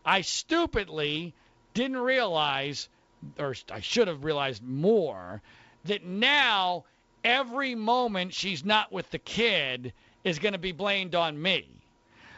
I 0.05 0.21
stupidly 0.21 1.33
didn't 1.73 1.97
realize, 1.97 2.89
or 3.37 3.55
I 3.71 3.81
should 3.81 4.07
have 4.07 4.23
realized 4.23 4.63
more, 4.63 5.41
that 5.85 6.03
now 6.05 6.85
every 7.23 7.75
moment 7.75 8.33
she's 8.33 8.63
not 8.63 8.91
with 8.91 9.09
the 9.11 9.19
kid 9.19 9.93
is 10.23 10.39
going 10.39 10.53
to 10.53 10.59
be 10.59 10.71
blamed 10.71 11.15
on 11.15 11.41
me 11.41 11.67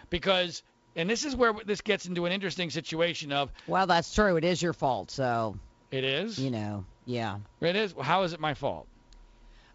because 0.09 0.63
and 0.95 1.09
this 1.09 1.25
is 1.25 1.35
where 1.35 1.53
this 1.65 1.81
gets 1.81 2.05
into 2.05 2.25
an 2.25 2.31
interesting 2.31 2.69
situation 2.69 3.31
of 3.31 3.51
Well, 3.67 3.87
that's 3.87 4.13
true. 4.13 4.37
It 4.37 4.43
is 4.43 4.61
your 4.61 4.73
fault. 4.73 5.11
So, 5.11 5.57
it 5.91 6.03
is 6.03 6.39
you 6.39 6.51
know, 6.51 6.85
yeah. 7.05 7.37
it 7.59 7.75
is 7.75 7.93
how 8.01 8.23
is 8.23 8.33
it 8.33 8.39
my 8.39 8.53
fault 8.53 8.87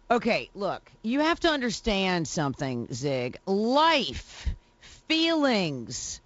Okay, 0.09 0.49
look, 0.55 0.89
you 1.01 1.19
have 1.19 1.41
to 1.41 1.49
understand 1.49 2.29
something, 2.29 2.87
Zig. 2.93 3.37
Life, 3.45 4.47
feelings 4.79 6.21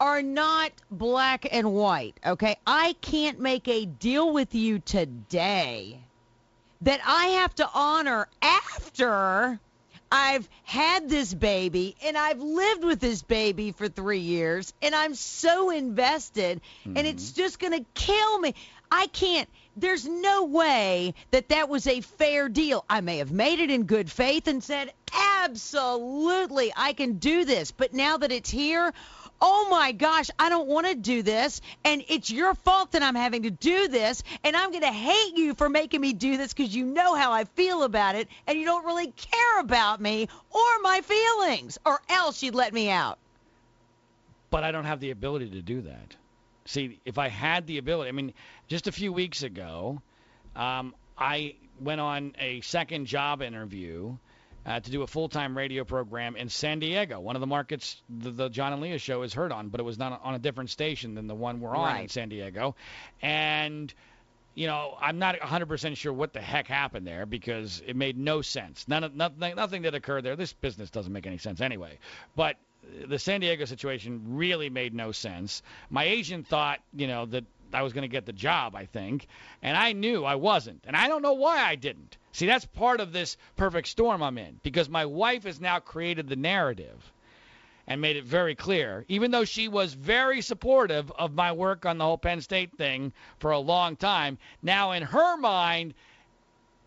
are 0.00 0.22
not 0.22 0.72
black 0.90 1.46
and 1.50 1.74
white, 1.74 2.18
okay? 2.24 2.56
I 2.66 2.94
can't 3.02 3.38
make 3.38 3.68
a 3.68 3.84
deal 3.84 4.32
with 4.32 4.54
you 4.54 4.78
today 4.78 6.00
that 6.80 7.00
I 7.04 7.26
have 7.26 7.54
to 7.56 7.68
honor 7.74 8.28
after 8.40 9.60
I've 10.10 10.48
had 10.64 11.08
this 11.08 11.32
baby 11.34 11.96
and 12.04 12.16
I've 12.16 12.40
lived 12.40 12.84
with 12.84 13.00
this 13.00 13.22
baby 13.22 13.72
for 13.72 13.88
three 13.88 14.20
years 14.20 14.72
and 14.80 14.94
I'm 14.94 15.14
so 15.14 15.70
invested 15.70 16.60
and 16.84 17.06
it's 17.06 17.30
mm-hmm. 17.30 17.42
just 17.42 17.58
going 17.58 17.72
to 17.72 17.84
kill 17.94 18.38
me. 18.38 18.54
I 18.90 19.06
can't. 19.08 19.48
There's 19.76 20.08
no 20.08 20.44
way 20.44 21.14
that 21.30 21.50
that 21.50 21.68
was 21.68 21.86
a 21.86 22.00
fair 22.00 22.48
deal. 22.48 22.84
I 22.88 23.00
may 23.00 23.18
have 23.18 23.30
made 23.30 23.60
it 23.60 23.70
in 23.70 23.84
good 23.84 24.10
faith 24.10 24.48
and 24.48 24.62
said, 24.62 24.92
absolutely, 25.14 26.72
I 26.76 26.94
can 26.94 27.14
do 27.14 27.44
this. 27.44 27.70
But 27.70 27.94
now 27.94 28.18
that 28.18 28.32
it's 28.32 28.50
here, 28.50 28.92
oh 29.40 29.68
my 29.70 29.92
gosh, 29.92 30.30
I 30.38 30.48
don't 30.48 30.68
want 30.68 30.86
to 30.86 30.94
do 30.94 31.22
this. 31.22 31.60
And 31.84 32.04
it's 32.08 32.30
your 32.30 32.54
fault 32.54 32.92
that 32.92 33.02
I'm 33.02 33.14
having 33.14 33.42
to 33.44 33.50
do 33.50 33.88
this. 33.88 34.22
And 34.44 34.56
I'm 34.56 34.70
going 34.70 34.82
to 34.82 34.88
hate 34.92 35.36
you 35.36 35.54
for 35.54 35.68
making 35.68 36.00
me 36.00 36.12
do 36.12 36.36
this 36.36 36.52
because 36.52 36.74
you 36.74 36.84
know 36.86 37.14
how 37.14 37.32
I 37.32 37.44
feel 37.44 37.82
about 37.82 38.14
it. 38.16 38.28
And 38.46 38.58
you 38.58 38.64
don't 38.64 38.84
really 38.84 39.12
care 39.12 39.60
about 39.60 40.00
me 40.00 40.28
or 40.50 40.80
my 40.82 41.00
feelings. 41.02 41.78
Or 41.84 42.00
else 42.08 42.42
you'd 42.42 42.54
let 42.54 42.72
me 42.72 42.90
out. 42.90 43.18
but 44.50 44.64
I 44.64 44.70
don't 44.72 44.84
have 44.84 45.00
the 45.00 45.10
ability 45.10 45.50
to 45.50 45.62
do 45.62 45.82
that. 45.82 46.16
See, 46.66 47.00
if 47.04 47.18
I 47.18 47.28
had 47.28 47.66
the 47.66 47.78
ability, 47.78 48.08
I 48.08 48.12
mean, 48.12 48.32
just 48.66 48.86
a 48.86 48.92
few 48.92 49.12
weeks 49.12 49.42
ago, 49.42 50.02
um, 50.56 50.94
I 51.16 51.54
went 51.80 52.00
on 52.00 52.34
a 52.38 52.60
second 52.62 53.06
job 53.06 53.42
interview 53.42 54.16
uh, 54.68 54.80
to 54.80 54.90
do 54.90 55.02
a 55.02 55.06
full-time 55.06 55.56
radio 55.56 55.82
program 55.84 56.36
in 56.36 56.48
San 56.48 56.78
Diego, 56.78 57.18
one 57.20 57.36
of 57.36 57.40
the 57.40 57.46
markets 57.46 58.00
the, 58.10 58.30
the 58.30 58.48
John 58.48 58.72
and 58.72 58.82
Leah 58.82 58.98
show 58.98 59.22
is 59.22 59.32
heard 59.32 59.50
on, 59.50 59.68
but 59.68 59.80
it 59.80 59.84
was 59.84 59.98
not 59.98 60.20
on 60.22 60.34
a 60.34 60.38
different 60.38 60.70
station 60.70 61.14
than 61.14 61.26
the 61.26 61.34
one 61.34 61.60
we're 61.60 61.74
on 61.74 62.02
in 62.02 62.08
San 62.08 62.28
Diego, 62.28 62.76
and 63.22 63.92
you 64.54 64.66
know, 64.66 64.96
I'm 65.00 65.20
not 65.20 65.38
100% 65.38 65.96
sure 65.96 66.12
what 66.12 66.32
the 66.32 66.40
heck 66.40 66.66
happened 66.66 67.06
there 67.06 67.26
because 67.26 67.80
it 67.86 67.94
made 67.94 68.18
no 68.18 68.42
sense. 68.42 68.88
None 68.88 69.04
of 69.04 69.14
nothing, 69.14 69.54
nothing 69.54 69.82
that 69.82 69.94
occurred 69.94 70.24
there. 70.24 70.34
This 70.34 70.52
business 70.52 70.90
doesn't 70.90 71.12
make 71.12 71.28
any 71.28 71.38
sense 71.38 71.60
anyway. 71.60 72.00
But 72.34 72.56
the 73.06 73.20
San 73.20 73.40
Diego 73.40 73.64
situation 73.66 74.36
really 74.36 74.68
made 74.68 74.94
no 74.94 75.12
sense. 75.12 75.62
My 75.90 76.04
agent 76.04 76.48
thought, 76.48 76.80
you 76.92 77.06
know, 77.06 77.26
that 77.26 77.44
I 77.72 77.82
was 77.82 77.92
going 77.92 78.02
to 78.02 78.08
get 78.08 78.26
the 78.26 78.32
job, 78.32 78.74
I 78.74 78.86
think, 78.86 79.26
and 79.62 79.76
I 79.76 79.92
knew 79.92 80.24
I 80.24 80.36
wasn't. 80.36 80.84
And 80.86 80.96
I 80.96 81.08
don't 81.08 81.22
know 81.22 81.34
why 81.34 81.58
I 81.64 81.74
didn't. 81.76 82.16
See, 82.32 82.46
that's 82.46 82.64
part 82.64 83.00
of 83.00 83.12
this 83.12 83.36
perfect 83.56 83.88
storm 83.88 84.22
I'm 84.22 84.38
in 84.38 84.60
because 84.62 84.88
my 84.88 85.06
wife 85.06 85.44
has 85.44 85.60
now 85.60 85.78
created 85.80 86.28
the 86.28 86.36
narrative 86.36 87.12
and 87.86 88.00
made 88.00 88.16
it 88.16 88.24
very 88.24 88.54
clear, 88.54 89.04
even 89.08 89.30
though 89.30 89.44
she 89.44 89.66
was 89.66 89.94
very 89.94 90.42
supportive 90.42 91.10
of 91.12 91.34
my 91.34 91.52
work 91.52 91.86
on 91.86 91.98
the 91.98 92.04
whole 92.04 92.18
Penn 92.18 92.40
State 92.40 92.76
thing 92.76 93.12
for 93.38 93.50
a 93.50 93.58
long 93.58 93.96
time. 93.96 94.38
Now, 94.62 94.92
in 94.92 95.02
her 95.02 95.36
mind, 95.38 95.94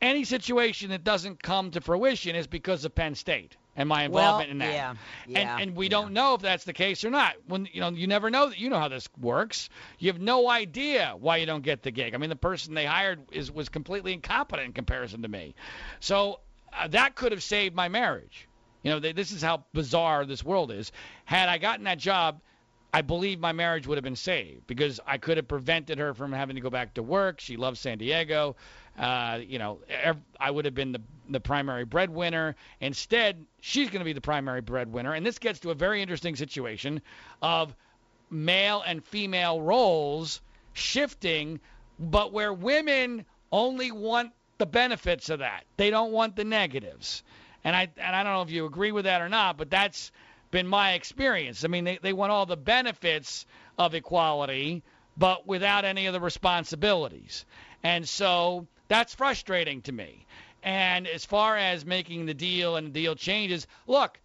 any 0.01 0.23
situation 0.23 0.89
that 0.91 1.03
doesn't 1.03 1.41
come 1.41 1.71
to 1.71 1.81
fruition 1.81 2.35
is 2.35 2.47
because 2.47 2.85
of 2.85 2.95
Penn 2.95 3.15
State 3.15 3.57
and 3.75 3.87
my 3.87 4.03
involvement 4.03 4.49
well, 4.49 4.51
in 4.51 4.57
that. 4.59 4.73
Yeah. 4.73 4.93
yeah 5.27 5.39
and 5.39 5.61
and 5.61 5.75
we 5.77 5.85
yeah. 5.85 5.91
don't 5.91 6.13
know 6.13 6.35
if 6.35 6.41
that's 6.41 6.63
the 6.63 6.73
case 6.73 7.03
or 7.03 7.09
not. 7.09 7.35
When 7.47 7.67
you 7.71 7.81
know, 7.81 7.89
you 7.89 8.07
never 8.07 8.29
know 8.29 8.49
that 8.49 8.59
you 8.59 8.69
know 8.69 8.79
how 8.79 8.87
this 8.87 9.07
works. 9.19 9.69
You 9.99 10.11
have 10.11 10.21
no 10.21 10.49
idea 10.49 11.15
why 11.19 11.37
you 11.37 11.45
don't 11.45 11.63
get 11.63 11.83
the 11.83 11.91
gig. 11.91 12.13
I 12.13 12.17
mean, 12.17 12.29
the 12.29 12.35
person 12.35 12.73
they 12.73 12.85
hired 12.85 13.21
is 13.31 13.51
was 13.51 13.69
completely 13.69 14.13
incompetent 14.13 14.67
in 14.67 14.73
comparison 14.73 15.21
to 15.21 15.27
me. 15.27 15.55
So 15.99 16.39
uh, 16.73 16.87
that 16.89 17.15
could 17.15 17.31
have 17.31 17.43
saved 17.43 17.75
my 17.75 17.87
marriage. 17.87 18.47
You 18.83 18.91
know, 18.91 18.99
they, 18.99 19.11
this 19.11 19.31
is 19.31 19.41
how 19.41 19.63
bizarre 19.73 20.25
this 20.25 20.43
world 20.43 20.71
is. 20.71 20.91
Had 21.25 21.49
I 21.49 21.57
gotten 21.59 21.85
that 21.85 21.99
job, 21.99 22.41
I 22.93 23.01
believe 23.01 23.39
my 23.39 23.53
marriage 23.53 23.87
would 23.87 23.97
have 23.97 24.03
been 24.03 24.15
saved 24.15 24.67
because 24.67 24.99
I 25.05 25.17
could 25.17 25.37
have 25.37 25.47
prevented 25.47 25.99
her 25.99 26.13
from 26.13 26.33
having 26.33 26.55
to 26.57 26.61
go 26.61 26.69
back 26.69 26.93
to 26.95 27.03
work. 27.03 27.39
She 27.39 27.55
loves 27.55 27.79
San 27.79 27.97
Diego. 27.97 28.55
Uh, 28.99 29.39
you 29.47 29.59
know, 29.59 29.79
I 30.39 30.51
would 30.51 30.65
have 30.65 30.75
been 30.75 30.91
the 30.91 31.01
the 31.29 31.39
primary 31.39 31.85
breadwinner. 31.85 32.55
Instead, 32.81 33.45
she's 33.61 33.89
going 33.89 33.99
to 33.99 34.05
be 34.05 34.11
the 34.11 34.21
primary 34.21 34.59
breadwinner, 34.59 35.13
and 35.13 35.25
this 35.25 35.39
gets 35.39 35.59
to 35.61 35.71
a 35.71 35.75
very 35.75 36.01
interesting 36.01 36.35
situation 36.35 37.01
of 37.41 37.73
male 38.29 38.83
and 38.85 39.03
female 39.03 39.61
roles 39.61 40.41
shifting, 40.73 41.59
but 41.99 42.33
where 42.33 42.53
women 42.53 43.25
only 43.51 43.91
want 43.91 44.31
the 44.57 44.65
benefits 44.65 45.29
of 45.29 45.39
that. 45.39 45.63
They 45.77 45.89
don't 45.89 46.11
want 46.11 46.35
the 46.35 46.43
negatives. 46.43 47.23
And 47.63 47.75
I 47.75 47.89
and 47.97 48.15
I 48.15 48.23
don't 48.23 48.33
know 48.33 48.41
if 48.41 48.51
you 48.51 48.65
agree 48.65 48.91
with 48.91 49.05
that 49.05 49.21
or 49.21 49.29
not, 49.29 49.57
but 49.57 49.69
that's 49.69 50.11
been 50.51 50.67
my 50.67 50.93
experience. 50.93 51.63
I 51.63 51.67
mean, 51.67 51.85
they, 51.85 51.99
they 52.01 52.13
want 52.13 52.31
all 52.31 52.45
the 52.45 52.57
benefits 52.57 53.45
of 53.77 53.95
equality, 53.95 54.83
but 55.17 55.47
without 55.47 55.85
any 55.85 56.05
of 56.05 56.13
the 56.13 56.19
responsibilities. 56.19 57.45
And 57.83 58.07
so 58.07 58.67
that's 58.87 59.15
frustrating 59.15 59.81
to 59.83 59.91
me. 59.91 60.25
And 60.63 61.07
as 61.07 61.25
far 61.25 61.57
as 61.57 61.85
making 61.85 62.25
the 62.25 62.33
deal 62.33 62.75
and 62.75 62.87
the 62.87 62.91
deal 62.91 63.15
changes, 63.15 63.65
look, 63.87 64.19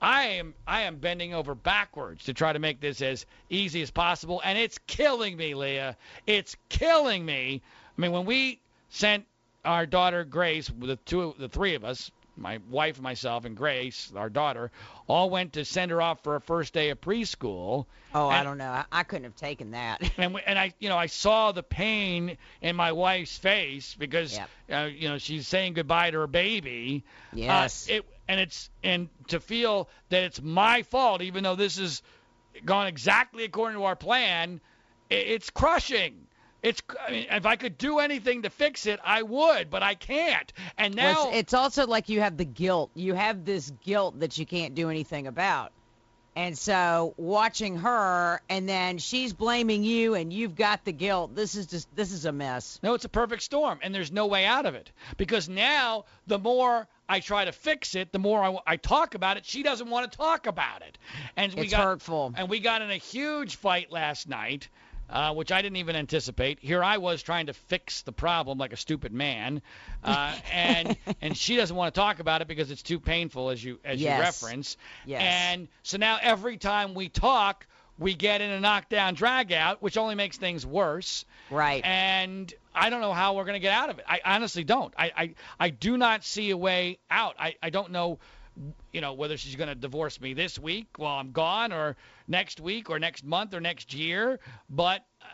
I 0.00 0.24
am 0.24 0.54
I 0.66 0.82
am 0.82 0.96
bending 0.96 1.32
over 1.32 1.54
backwards 1.54 2.24
to 2.24 2.34
try 2.34 2.52
to 2.52 2.58
make 2.58 2.80
this 2.80 3.00
as 3.00 3.24
easy 3.48 3.80
as 3.80 3.90
possible, 3.90 4.42
and 4.44 4.58
it's 4.58 4.78
killing 4.86 5.36
me, 5.36 5.54
Leah. 5.54 5.96
It's 6.26 6.56
killing 6.68 7.24
me. 7.24 7.62
I 7.96 8.00
mean, 8.00 8.12
when 8.12 8.26
we 8.26 8.60
sent 8.90 9.24
our 9.64 9.86
daughter 9.86 10.24
Grace, 10.24 10.70
the 10.78 10.96
two, 10.96 11.34
the 11.38 11.48
three 11.48 11.74
of 11.74 11.84
us, 11.84 12.10
my 12.36 12.58
wife, 12.70 13.00
myself, 13.00 13.44
and 13.44 13.56
Grace, 13.56 14.12
our 14.16 14.28
daughter, 14.28 14.70
all 15.08 15.30
went 15.30 15.54
to 15.54 15.64
send 15.64 15.90
her 15.90 16.00
off 16.02 16.22
for 16.22 16.34
her 16.34 16.40
first 16.40 16.72
day 16.72 16.90
of 16.90 17.00
preschool. 17.00 17.86
Oh, 18.14 18.28
I 18.28 18.42
don't 18.42 18.58
know. 18.58 18.70
I, 18.70 18.84
I 18.92 19.02
couldn't 19.02 19.24
have 19.24 19.36
taken 19.36 19.72
that. 19.72 20.02
and 20.18 20.34
we- 20.34 20.42
and 20.46 20.58
I 20.58 20.72
you 20.78 20.88
know 20.88 20.96
I 20.96 21.06
saw 21.06 21.52
the 21.52 21.62
pain 21.62 22.36
in 22.60 22.76
my 22.76 22.92
wife's 22.92 23.36
face 23.36 23.94
because 23.98 24.34
Yep. 24.36 24.48
uh, 24.72 24.84
you 24.86 25.08
know 25.08 25.18
she's 25.18 25.46
saying 25.48 25.74
goodbye 25.74 26.10
to 26.10 26.18
her 26.20 26.26
baby. 26.26 27.04
Yes. 27.32 27.88
Uh, 27.88 27.94
it 27.94 28.06
and 28.28 28.40
it's 28.40 28.70
and 28.82 29.08
to 29.28 29.40
feel 29.40 29.88
that 30.08 30.24
it's 30.24 30.40
my 30.42 30.82
fault 30.82 31.22
even 31.22 31.44
though 31.44 31.56
this 31.56 31.78
has 31.78 32.02
gone 32.64 32.86
exactly 32.86 33.44
according 33.44 33.78
to 33.78 33.84
our 33.84 33.96
plan, 33.96 34.60
i 35.10 35.14
it's 35.14 35.50
crushing. 35.50 36.25
It's 36.62 36.82
I 37.06 37.10
mean, 37.12 37.26
if 37.30 37.46
I 37.46 37.56
could 37.56 37.78
do 37.78 37.98
anything 37.98 38.42
to 38.42 38.50
fix 38.50 38.86
it, 38.86 38.98
I 39.04 39.22
would, 39.22 39.70
but 39.70 39.82
I 39.82 39.94
can't. 39.94 40.52
And 40.76 40.96
now 40.96 41.12
Well, 41.14 41.28
it's, 41.28 41.38
it's 41.38 41.54
also 41.54 41.86
like 41.86 42.08
you 42.08 42.20
have 42.20 42.36
the 42.36 42.44
guilt. 42.44 42.90
You 42.94 43.14
have 43.14 43.44
this 43.44 43.70
guilt 43.84 44.20
that 44.20 44.36
you 44.38 44.46
can't 44.46 44.74
do 44.74 44.90
anything 44.90 45.26
about. 45.26 45.72
And 46.34 46.56
so 46.58 47.14
watching 47.16 47.76
her, 47.78 48.42
and 48.50 48.68
then 48.68 48.98
she's 48.98 49.32
blaming 49.32 49.84
you, 49.84 50.12
and 50.14 50.30
you've 50.30 50.54
got 50.54 50.84
the 50.84 50.92
guilt. 50.92 51.34
This 51.34 51.54
is 51.54 51.66
just 51.66 51.88
this 51.96 52.12
is 52.12 52.26
a 52.26 52.32
mess. 52.32 52.78
No, 52.82 52.92
it's 52.92 53.06
a 53.06 53.08
perfect 53.08 53.42
storm, 53.42 53.78
and 53.82 53.94
there's 53.94 54.12
no 54.12 54.26
way 54.26 54.44
out 54.44 54.66
of 54.66 54.74
it 54.74 54.92
because 55.16 55.48
now 55.48 56.04
the 56.26 56.38
more 56.38 56.86
I 57.08 57.20
try 57.20 57.46
to 57.46 57.52
fix 57.52 57.94
it, 57.94 58.12
the 58.12 58.18
more 58.18 58.42
I, 58.44 58.58
I 58.66 58.76
talk 58.76 59.14
about 59.14 59.38
it. 59.38 59.46
She 59.46 59.62
doesn't 59.62 59.88
want 59.88 60.12
to 60.12 60.18
talk 60.18 60.46
about 60.46 60.82
it, 60.82 60.98
and 61.38 61.54
we 61.54 61.62
It's 61.62 61.70
got 61.70 61.84
hurtful. 61.84 62.34
and 62.36 62.50
we 62.50 62.60
got 62.60 62.82
in 62.82 62.90
a 62.90 62.96
huge 62.96 63.56
fight 63.56 63.90
last 63.90 64.28
night. 64.28 64.68
Uh, 65.08 65.32
which 65.32 65.52
I 65.52 65.62
didn't 65.62 65.76
even 65.76 65.94
anticipate. 65.94 66.58
Here 66.60 66.82
I 66.82 66.98
was 66.98 67.22
trying 67.22 67.46
to 67.46 67.52
fix 67.52 68.02
the 68.02 68.10
problem 68.10 68.58
like 68.58 68.72
a 68.72 68.76
stupid 68.76 69.12
man, 69.12 69.62
uh, 70.02 70.34
and 70.52 70.96
and 71.22 71.36
she 71.36 71.54
doesn't 71.56 71.76
want 71.76 71.94
to 71.94 72.00
talk 72.00 72.18
about 72.18 72.42
it 72.42 72.48
because 72.48 72.72
it's 72.72 72.82
too 72.82 72.98
painful, 72.98 73.50
as 73.50 73.62
you 73.62 73.78
as 73.84 74.00
Yes. 74.00 74.16
you 74.18 74.20
reference. 74.22 74.76
Yes. 75.04 75.22
And 75.22 75.68
so 75.84 75.96
now 75.98 76.18
every 76.20 76.56
time 76.56 76.94
we 76.94 77.08
talk, 77.08 77.68
we 77.98 78.14
get 78.14 78.40
in 78.40 78.50
a 78.50 78.58
knockdown 78.60 79.14
drag 79.14 79.52
out, 79.52 79.80
which 79.80 79.96
only 79.96 80.16
makes 80.16 80.38
things 80.38 80.66
worse. 80.66 81.24
Right. 81.50 81.84
And 81.84 82.52
I 82.74 82.90
don't 82.90 83.00
know 83.00 83.12
how 83.12 83.34
we're 83.36 83.44
going 83.44 83.54
to 83.54 83.60
get 83.60 83.72
out 83.72 83.90
of 83.90 84.00
it. 84.00 84.04
I 84.08 84.20
honestly 84.24 84.64
don't. 84.64 84.92
I, 84.98 85.12
I, 85.16 85.34
I 85.60 85.70
do 85.70 85.96
not 85.96 86.24
see 86.24 86.50
a 86.50 86.56
way 86.56 86.98
out. 87.10 87.36
I, 87.38 87.54
I 87.62 87.70
don't 87.70 87.92
know, 87.92 88.18
you 88.92 89.00
know, 89.00 89.12
whether 89.12 89.36
she's 89.36 89.56
going 89.56 89.68
to 89.68 89.74
divorce 89.74 90.20
me 90.20 90.34
this 90.34 90.58
week 90.58 90.88
while 90.96 91.18
I'm 91.18 91.32
gone 91.32 91.72
or 91.72 91.96
next 92.26 92.60
week 92.60 92.90
or 92.90 92.98
next 92.98 93.24
month 93.24 93.54
or 93.54 93.60
next 93.60 93.94
year. 93.94 94.40
But 94.70 95.04
uh, 95.22 95.26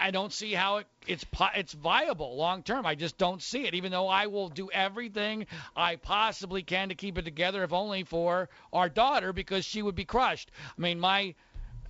I 0.00 0.10
don't 0.10 0.32
see 0.32 0.52
how 0.52 0.78
it, 0.78 0.86
it's 1.06 1.24
it's 1.54 1.72
viable 1.72 2.36
long 2.36 2.62
term. 2.62 2.86
I 2.86 2.94
just 2.94 3.18
don't 3.18 3.42
see 3.42 3.66
it. 3.66 3.74
Even 3.74 3.92
though 3.92 4.08
I 4.08 4.26
will 4.26 4.48
do 4.48 4.70
everything 4.70 5.46
I 5.76 5.96
possibly 5.96 6.62
can 6.62 6.88
to 6.88 6.94
keep 6.94 7.18
it 7.18 7.24
together, 7.24 7.62
if 7.62 7.72
only 7.72 8.04
for 8.04 8.48
our 8.72 8.88
daughter, 8.88 9.32
because 9.32 9.64
she 9.64 9.82
would 9.82 9.94
be 9.94 10.04
crushed. 10.04 10.50
I 10.76 10.80
mean, 10.80 10.98
my, 11.00 11.34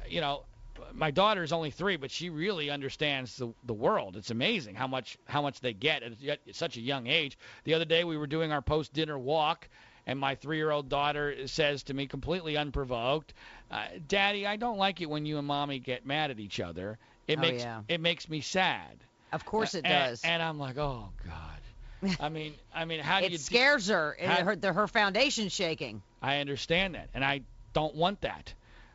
you 0.08 0.20
know, 0.20 0.44
my 0.92 1.10
daughter's 1.10 1.52
only 1.52 1.70
three, 1.70 1.96
but 1.96 2.10
she 2.10 2.30
really 2.30 2.70
understands 2.70 3.36
the 3.36 3.52
the 3.64 3.74
world. 3.74 4.16
It's 4.16 4.30
amazing 4.30 4.74
how 4.74 4.86
much 4.86 5.18
how 5.26 5.42
much 5.42 5.60
they 5.60 5.72
get 5.72 6.02
at 6.02 6.12
at 6.24 6.40
such 6.52 6.76
a 6.76 6.80
young 6.80 7.06
age. 7.06 7.38
The 7.64 7.74
other 7.74 7.84
day 7.84 8.04
we 8.04 8.16
were 8.16 8.26
doing 8.26 8.52
our 8.52 8.62
post 8.62 8.92
dinner 8.92 9.18
walk, 9.18 9.68
and 10.06 10.18
my 10.18 10.34
three 10.34 10.56
year 10.56 10.70
old 10.70 10.88
daughter 10.88 11.46
says 11.46 11.82
to 11.84 11.94
me 11.94 12.06
completely 12.06 12.56
unprovoked, 12.56 13.32
uh, 13.70 13.84
"Daddy, 14.08 14.46
I 14.46 14.56
don't 14.56 14.78
like 14.78 15.00
it 15.00 15.08
when 15.10 15.26
you 15.26 15.38
and 15.38 15.46
mommy 15.46 15.78
get 15.78 16.04
mad 16.06 16.30
at 16.30 16.38
each 16.40 16.60
other. 16.60 16.98
It 17.26 17.38
Oh, 17.38 17.42
makes 17.42 17.62
yeah. 17.62 17.82
it 17.88 18.00
makes 18.00 18.28
me 18.28 18.40
sad." 18.40 18.98
Of 19.32 19.44
course 19.44 19.74
it 19.74 19.84
And- 19.84 20.10
does. 20.10 20.22
And, 20.24 20.42
I'm 20.42 20.58
like, 20.58 20.78
"Oh 20.78 21.10
God." 21.26 22.16
I 22.20 22.28
mean, 22.28 22.54
I 22.74 22.84
mean, 22.84 23.00
how 23.00 23.18
do 23.20 23.24
you? 23.24 23.28
it 23.34 23.38
de- 23.38 23.38
scares 23.38 23.88
her. 23.88 24.16
It- 24.18 24.26
how- 24.28 24.44
her, 24.44 24.56
the, 24.56 24.72
her 24.72 24.86
foundation's 24.86 25.52
shaking. 25.52 26.02
I 26.22 26.38
understand 26.38 26.94
that, 26.94 27.08
and 27.14 27.24
I 27.24 27.40
don't 27.72 27.94
want 27.94 28.20
that. 28.22 28.52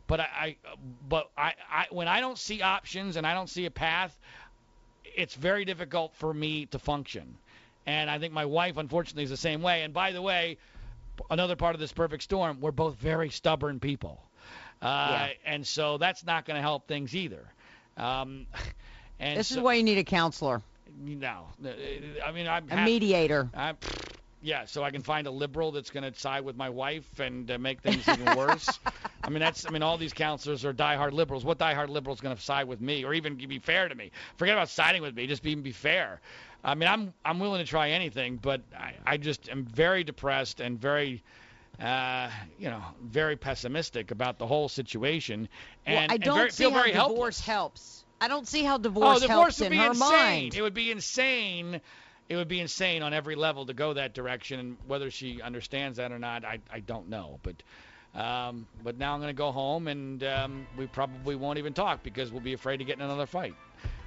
But 0.07 0.19
I, 0.21 0.23
I 0.23 0.55
but 1.07 1.29
I, 1.37 1.53
I, 1.71 1.85
when 1.91 2.07
I 2.07 2.19
don't 2.19 2.37
see 2.37 2.61
options 2.63 3.15
and 3.15 3.27
I 3.27 3.33
don't 3.35 3.49
see 3.49 3.65
a 3.65 3.71
path, 3.71 4.17
it's 5.03 5.35
very 5.35 5.65
difficult 5.65 6.15
for 6.15 6.33
me 6.33 6.65
to 6.67 6.79
function. 6.79 7.37
And 7.85 8.09
I 8.09 8.19
think 8.19 8.33
my 8.33 8.45
wife, 8.45 8.77
unfortunately, 8.77 9.23
is 9.23 9.29
the 9.29 9.37
same 9.37 9.61
way. 9.61 9.83
And 9.83 9.93
by 9.93 10.11
the 10.11 10.21
way, 10.21 10.57
another 11.29 11.55
part 11.55 11.75
of 11.75 11.79
this 11.81 11.91
perfect 11.93 12.23
storm, 12.23 12.59
we're 12.61 12.71
both 12.71 12.95
very 12.95 13.29
stubborn 13.29 13.79
people, 13.79 14.21
uh, 14.81 14.85
Yeah. 15.11 15.29
and 15.53 15.65
so 15.67 15.97
that's 15.97 16.25
not 16.25 16.45
going 16.45 16.55
to 16.55 16.61
help 16.61 16.87
things 16.87 17.15
either. 17.15 17.45
Um, 17.97 18.47
and 19.19 19.39
This 19.39 19.47
so, 19.49 19.55
is 19.55 19.61
why 19.61 19.73
you 19.75 19.83
need 19.83 19.97
a 19.97 20.03
counselor, 20.03 20.61
no, 20.97 21.47
I 22.25 22.31
mean 22.31 22.47
I'm 22.47 22.67
a 22.69 22.75
hap- 22.75 22.85
mediator. 22.85 23.49
I, 23.53 23.73
yeah, 24.41 24.65
so 24.65 24.83
I 24.83 24.91
can 24.91 25.01
find 25.01 25.27
a 25.27 25.31
liberal 25.31 25.71
that's 25.71 25.89
going 25.89 26.09
to 26.11 26.17
side 26.17 26.45
with 26.45 26.55
my 26.55 26.69
wife 26.69 27.19
and 27.19 27.49
uh, 27.51 27.57
make 27.57 27.81
things 27.81 28.07
even 28.07 28.37
worse. 28.37 28.79
I 29.29 29.31
mean, 29.31 29.41
that's. 29.41 29.67
I 29.67 29.69
mean, 29.69 29.83
all 29.83 29.97
these 29.97 30.11
counselors 30.11 30.65
are 30.65 30.73
diehard 30.73 31.11
liberals. 31.11 31.45
What 31.45 31.59
diehard 31.59 31.89
liberal 31.89 32.15
is 32.15 32.19
going 32.19 32.35
to 32.35 32.41
side 32.41 32.67
with 32.67 32.81
me, 32.81 33.05
or 33.05 33.13
even 33.13 33.35
be 33.35 33.59
fair 33.59 33.87
to 33.87 33.93
me? 33.93 34.09
Forget 34.37 34.55
about 34.55 34.69
siding 34.69 35.03
with 35.03 35.15
me. 35.15 35.27
Just 35.27 35.43
be, 35.43 35.51
even 35.51 35.61
be 35.63 35.71
fair. 35.71 36.19
I 36.63 36.73
mean, 36.73 36.89
I'm 36.89 37.13
I'm 37.23 37.39
willing 37.39 37.63
to 37.63 37.69
try 37.69 37.91
anything, 37.91 38.37
but 38.41 38.61
I, 38.75 38.93
I 39.05 39.17
just 39.17 39.47
am 39.47 39.65
very 39.65 40.03
depressed 40.03 40.61
and 40.61 40.81
very, 40.81 41.21
uh, 41.79 42.31
you 42.57 42.71
know, 42.71 42.81
very 43.03 43.35
pessimistic 43.35 44.09
about 44.09 44.39
the 44.39 44.47
whole 44.47 44.67
situation. 44.67 45.47
And, 45.85 45.95
well, 45.95 46.07
I 46.09 46.17
don't 46.17 46.35
very, 46.35 46.49
see 46.49 46.63
feel 46.63 46.71
how 46.71 46.79
very 46.79 46.91
divorce 46.93 47.39
helpless. 47.39 47.45
helps. 47.45 48.05
I 48.19 48.29
don't 48.29 48.47
see 48.47 48.63
how 48.63 48.79
divorce, 48.79 49.17
Oh, 49.17 49.27
divorce, 49.27 49.27
helps 49.27 49.59
would 49.59 49.65
in 49.67 49.71
be 49.73 49.77
her 49.77 49.87
insane. 49.91 50.09
mind. 50.09 50.55
It 50.55 50.63
would 50.63 50.73
be 50.73 50.89
insane. 50.89 51.81
It 52.27 52.35
would 52.35 52.47
be 52.47 52.59
insane 52.59 53.03
on 53.03 53.13
every 53.13 53.35
level 53.35 53.67
to 53.67 53.73
go 53.75 53.93
that 53.93 54.15
direction. 54.15 54.59
And 54.59 54.77
whether 54.87 55.11
she 55.11 55.39
understands 55.39 55.97
that 55.97 56.11
or 56.11 56.19
not, 56.19 56.43
I, 56.43 56.59
I 56.73 56.79
don't 56.79 57.09
know. 57.09 57.39
But 57.43 57.61
um, 58.15 58.65
but 58.83 58.97
now 58.97 59.13
I'm 59.13 59.19
going 59.19 59.33
to 59.33 59.37
go 59.37 59.51
home 59.51 59.87
and 59.87 60.23
um, 60.23 60.67
we 60.77 60.87
probably 60.87 61.35
won't 61.35 61.59
even 61.59 61.73
talk 61.73 62.03
because 62.03 62.31
we'll 62.31 62.41
be 62.41 62.53
afraid 62.53 62.77
to 62.77 62.83
get 62.83 62.97
in 62.97 63.03
another 63.03 63.25
fight. 63.25 63.55